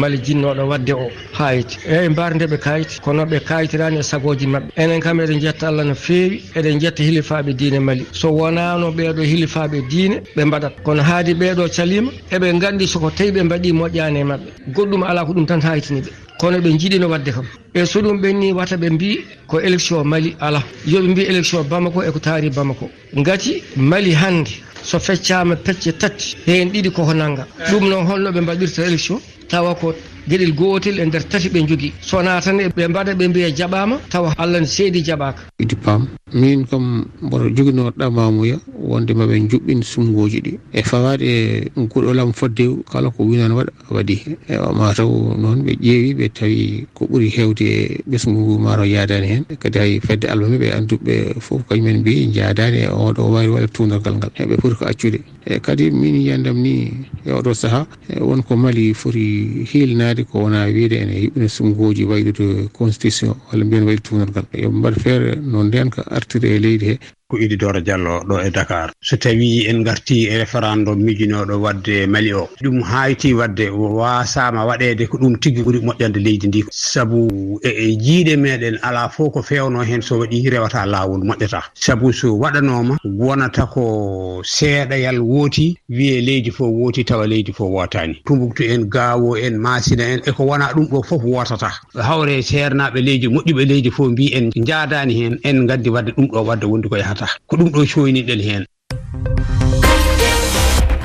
mali 0.00 0.18
jinnoɗo 0.24 0.62
wadde 0.70 0.92
o 1.04 1.06
hayit 1.38 1.70
eyyi 1.94 2.08
mbaarnde 2.08 2.44
ɓe 2.52 2.58
kayiti 2.66 3.00
kono 3.04 3.22
ɓe 3.30 3.38
kayitirani 3.48 3.98
e 3.98 4.02
sagoji 4.02 4.46
mabɓe 4.46 4.70
enen 4.82 5.00
kam 5.00 5.18
eɗen 5.20 5.40
jetta 5.40 5.68
allah 5.68 5.84
no 5.84 5.94
fewi 5.94 6.42
eɗen 6.58 6.80
jetta 6.80 7.02
hilifaɓe 7.02 7.52
diine 7.58 7.78
mali. 7.80 8.06
So 8.12 8.28
wonano 8.38 8.90
ɓeɗo 8.98 9.22
hilifaɓe 9.30 9.78
diine 9.90 10.16
ɓe 10.36 10.44
mbaɗat. 10.44 10.72
Kono 10.84 11.02
haadi 11.02 11.32
ɓeɗo 11.34 11.68
calima 11.76 12.10
eɓe 12.30 12.58
gandi 12.60 12.86
soko 12.86 13.10
tawi 13.10 13.30
ɓe 13.32 13.42
mbaɗi 13.42 13.72
moƴƴani 13.72 14.18
e 14.20 14.24
mabɓe 14.24 14.48
goɗɗum 14.74 15.02
ala 15.02 15.24
ko 15.24 15.32
ɗum 15.32 15.46
tan 15.46 15.60
haytiniɓe 15.60 16.10
kono 16.42 16.58
ɓe 16.58 16.70
jiiɗino 16.80 17.06
wadde 17.08 17.30
kam. 17.36 17.46
E 17.72 17.86
so 17.86 18.00
ɗum 18.02 18.18
ɓenni 18.20 18.52
wata 18.52 18.76
ɓe 18.76 18.90
mbi 18.90 19.20
ko 19.46 19.60
élection 19.60 20.02
mali 20.04 20.34
ala. 20.40 20.60
Yoɓe 20.86 21.08
mbi 21.12 21.22
élection 21.30 21.62
bamako 21.70 22.02
eko 22.02 22.18
taari 22.18 22.50
bamako. 22.50 22.90
Gati 23.14 23.62
mali 23.76 24.12
hande 24.12 24.50
so 24.82 24.98
feccama 24.98 25.54
pecce 25.56 25.92
tati 25.96 26.36
hen 26.46 26.68
ɗiɗi 26.72 26.90
koko 26.90 27.14
nanga 27.14 27.46
ɗum 27.70 27.88
noon 27.88 28.06
holno 28.06 28.30
ɓe 28.32 28.40
mbaɗirta 28.40 28.82
élection 28.88 29.20
tawa 29.48 29.74
ko 29.74 29.94
gueɗel 30.28 30.52
gotel 30.54 30.98
e 31.00 31.04
nder 31.06 31.22
tati 31.28 31.48
ɓe 31.48 31.66
jogui 31.68 31.92
sona 32.00 32.40
tan 32.40 32.58
ɓe 32.76 32.88
mbaɗa 32.88 33.14
ɓe 33.14 33.28
mbiya 33.28 33.50
jaɓama 33.54 34.00
tawa 34.10 34.34
allah 34.38 34.60
ne 34.60 34.66
seedi 34.66 35.00
jaɓaka 35.04 35.42
idi 35.60 35.76
pam 35.76 36.08
min 36.34 36.64
kam 36.66 37.04
mboɗo 37.22 37.48
joguino 37.56 37.90
ɗamamuya 37.96 38.56
wonde 38.80 39.12
maɓe 39.14 39.34
juɓɓin 39.50 39.82
sumgoji 39.82 40.40
ɗi. 40.40 40.52
E 40.72 40.82
fawade 40.82 41.68
guɗolam 41.76 42.32
fodde 42.32 42.64
kala 42.90 43.10
ko 43.10 43.24
winan 43.24 43.52
waɗa 43.52 43.72
waɗi. 43.90 44.14
Hen 44.48 44.60
mataw 44.78 45.10
noon 45.36 45.62
ɓe 45.64 45.72
ƴeewi 45.80 46.14
ɓe 46.14 46.28
tawi 46.32 46.86
ko 46.94 47.06
ɓuuri 47.06 47.28
hewde 47.36 47.62
e 47.62 48.00
ɓesgu 48.10 48.58
maro 48.58 48.84
yadani 48.84 49.26
hen. 49.26 49.44
Kadi 49.60 49.78
hay 49.78 50.00
fedde 50.00 50.24
almami 50.28 50.58
ɓe 50.58 50.68
anduɓe 50.72 51.14
foof 51.40 51.62
kañumen 51.68 52.00
mbi 52.00 52.32
jadani 52.32 52.78
e 52.84 52.88
oɗo 52.88 53.22
wari 53.32 53.48
waɗa 53.48 53.68
tunalgal 53.68 54.14
ngal. 54.16 54.30
Eɓe 54.36 54.56
pooti 54.56 54.76
ko 54.76 54.84
accude. 54.86 55.20
E 55.44 55.58
kadi 55.60 55.90
min 55.90 56.14
yiyandam 56.14 56.56
ni 56.62 56.92
e 57.26 57.30
oɗo 57.32 57.52
saaha 57.54 57.86
e 58.08 58.20
wonko 58.22 58.56
mali 58.56 58.94
foti 58.94 59.66
hilnade 59.66 60.24
ko 60.30 60.46
wona 60.46 60.66
wiide 60.66 61.02
ene 61.02 61.14
yuɓɓina 61.28 61.48
sumgoji 61.48 62.04
waylude 62.04 62.68
constitution 62.72 63.34
walla 63.50 63.64
mbiyen 63.64 63.84
waylu 63.84 64.00
tunalgal 64.02 64.44
yoɓe 64.54 64.76
mbaɗa 64.78 64.96
feere 65.02 65.36
no 65.42 65.62
ndenka 65.64 66.02
artiri 66.22 66.48
e 66.56 66.62
leydi 66.62 66.86
he. 66.86 66.98
ko 67.32 67.38
ididoro 67.40 67.80
diallo 67.80 68.20
ɗo 68.28 68.36
e 68.46 68.50
dakar. 68.50 68.92
So 69.00 69.16
tawi 69.16 69.64
en 69.68 69.82
garti 69.82 70.28
e 70.28 70.36
référendum 70.44 71.00
mijinoɗo 71.00 71.56
wadde 71.64 72.04
e 72.04 72.06
mali 72.06 72.32
o 72.34 72.48
ɗum 72.62 72.82
hayti 72.84 73.32
wadde 73.34 73.70
wasama 73.72 74.66
waɗede 74.68 75.08
ko 75.08 75.16
ɗum 75.18 75.38
tigui 75.40 75.62
ɓuuri 75.64 75.80
moƴƴande 75.80 76.20
leydi 76.20 76.46
ndi. 76.48 76.64
Saabu 76.70 77.58
e, 77.64 77.68
e 77.70 77.96
jiiɗe 77.96 78.36
meɗen 78.36 78.76
ala 78.82 79.08
fo 79.08 79.30
ko 79.30 79.40
fewno 79.42 79.80
hen 79.82 80.02
so 80.02 80.18
waɗi 80.20 80.50
rewata 80.50 80.84
lawol 80.86 81.24
moƴƴata. 81.24 81.62
Saabu 81.74 82.12
so 82.12 82.36
waɗanoma 82.36 82.98
wonata 83.04 83.66
ko 83.72 84.42
seeɗayal 84.44 85.18
wooti 85.20 85.76
wiye 85.88 86.20
leydi 86.20 86.50
fo 86.50 86.64
wooti 86.68 87.04
tawa 87.04 87.26
leydi 87.26 87.52
fo 87.52 87.64
wotani 87.64 88.20
tumbuktu 88.26 88.62
en 88.68 88.84
gawo 88.90 89.36
en 89.36 89.56
masina 89.56 90.04
en 90.04 90.20
eko 90.26 90.44
wona 90.44 90.68
ɗum 90.74 90.86
ɗo 90.92 91.02
foof 91.08 91.22
wotata 91.24 91.70
hawre 91.96 92.42
ceernaɓe 92.42 93.00
leydi 93.00 93.26
moƴƴuɓe 93.28 93.64
leydi 93.68 93.90
fo 93.90 94.04
mbi 94.10 94.32
en 94.36 94.50
jaadani 94.68 95.14
hen 95.14 95.38
en 95.44 95.66
gandi 95.66 95.88
wadde 95.90 96.10
ɗum 96.12 96.26
ɗo 96.28 96.44
wadde 96.44 96.64
wondi 96.66 96.88
ko 96.88 96.96
yahata. 96.96 97.21
yaltata 97.22 97.26
ko 97.46 97.56
ɗum 97.56 97.70
ɗo 97.70 97.86
coyniɗen 97.86 98.40
heen 98.40 98.64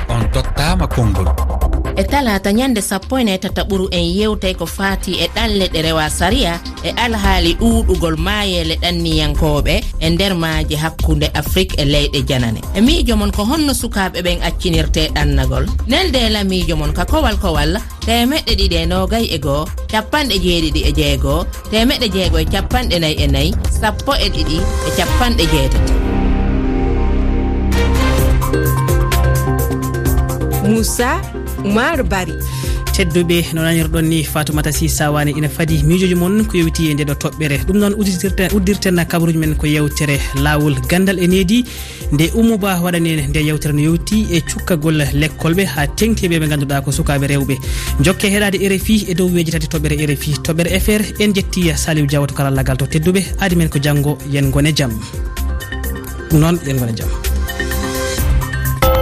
on 0.08 0.30
tottama 0.32 0.86
konngol. 0.86 1.28
E 1.96 2.04
talata 2.04 2.52
ñande 2.52 2.80
sappo 2.80 3.18
e 3.18 3.24
nayi 3.24 3.38
tataɓuru 3.38 3.88
en 3.90 4.06
yewtay 4.18 4.54
ko 4.54 4.66
fati 4.66 5.12
e 5.18 5.26
ɗalle 5.34 5.66
ɗe 5.72 5.82
rewa 5.82 6.10
sariya 6.10 6.60
e 6.84 6.90
alhaali 6.96 7.54
ɗuɗugol 7.60 8.16
maayele 8.16 8.74
ɗanniyankoɓe 8.82 9.74
e 10.00 10.10
nder 10.10 10.34
maaji 10.34 10.76
hakkunde 10.76 11.26
afrique 11.34 11.74
e 11.78 11.84
leyɗe 11.84 12.22
janane. 12.28 12.60
E 12.74 12.80
miijo 12.80 13.16
mon 13.16 13.32
ko 13.32 13.42
honno 13.44 13.74
sukaɓe 13.74 14.22
ɓen 14.22 14.42
accinirte 14.42 15.10
ɗannagol. 15.14 15.66
Nelde 15.88 16.18
e 16.26 16.30
lamiijo 16.30 16.76
mon 16.76 16.92
ka 16.92 17.04
kowal 17.04 17.36
kowal 17.42 17.80
temeɗɗe 18.06 18.52
ɗiɗi 18.58 18.76
e 18.82 18.86
nogay 18.86 19.24
e 19.34 19.38
goo 19.38 19.64
capanɗe 19.90 20.34
jeeɗiɗi 20.44 20.80
e 20.88 20.92
jeegoo 20.98 21.44
temeɗɗe 21.70 22.06
jeego 22.14 22.38
e 22.38 22.44
capanɗe 22.44 22.96
nayi 23.02 23.16
e 23.24 23.26
nayi 23.26 23.50
sappo 23.80 24.12
e 24.14 24.28
ɗiɗi 24.34 24.56
e 24.86 24.90
capanɗe 24.96 25.44
jeetati. 25.52 26.07
moussa 30.68 31.20
oumar 31.64 32.02
bari. 32.02 32.34
Tedduɓe 32.98 33.54
no 33.54 33.62
nanirɗon 33.62 34.06
ni 34.10 34.24
fatoumata 34.24 34.72
sy 34.72 34.88
sawani 34.88 35.30
ina 35.38 35.48
fadi 35.48 35.82
miijoji 35.84 36.16
moon 36.16 36.44
ko 36.46 36.56
yewti 36.58 36.90
e 36.90 36.94
nde 36.94 37.04
ɗo 37.04 37.14
toɓɓere. 37.22 37.56
Ɗum 37.66 37.78
noon 37.78 37.94
uddirten 38.56 38.98
kabaruji 39.06 39.38
men 39.38 39.54
ko 39.54 39.66
yewtere. 39.66 40.18
Lawol 40.42 40.74
gandal 40.90 41.18
e 41.18 41.26
needi 41.28 41.64
nde 42.12 42.32
ummuba 42.34 42.80
waɗani 42.82 43.28
nde 43.30 43.40
yewtere 43.48 43.72
no 43.72 43.80
yewti 43.80 44.26
e 44.32 44.40
cukkagol 44.40 44.98
lekkolɓe. 45.14 45.64
Ha 45.66 45.86
tengtiɓe 45.86 46.40
ɓe 46.42 46.48
ganduɗa 46.48 46.82
ko 46.84 46.90
sukaɓe 46.90 47.26
rewɓe. 47.26 47.54
Jokke 48.02 48.26
heɗade 48.34 48.58
rfi 48.68 49.06
e 49.10 49.14
dow 49.14 49.28
weji 49.30 49.52
tati 49.52 49.66
toɓɓere 49.68 49.94
rfi 50.10 50.30
toɓɓere 50.42 50.80
fr 50.80 51.02
en 51.22 51.32
jetti 51.34 51.70
saliw 51.76 52.06
diawa 52.06 52.26
to 52.26 52.34
karallagal 52.34 52.76
to 52.76 52.86
tedduɓe. 52.86 53.22
Adi 53.38 53.54
men 53.56 53.68
ko 53.68 53.78
janggo 53.78 54.18
yen 54.30 54.50
gone 54.50 54.74
jaam 54.74 54.90
ɗum 56.30 56.40
noon 56.40 56.58
yen 56.66 56.78
gone 56.78 56.94
jaam 56.96 57.27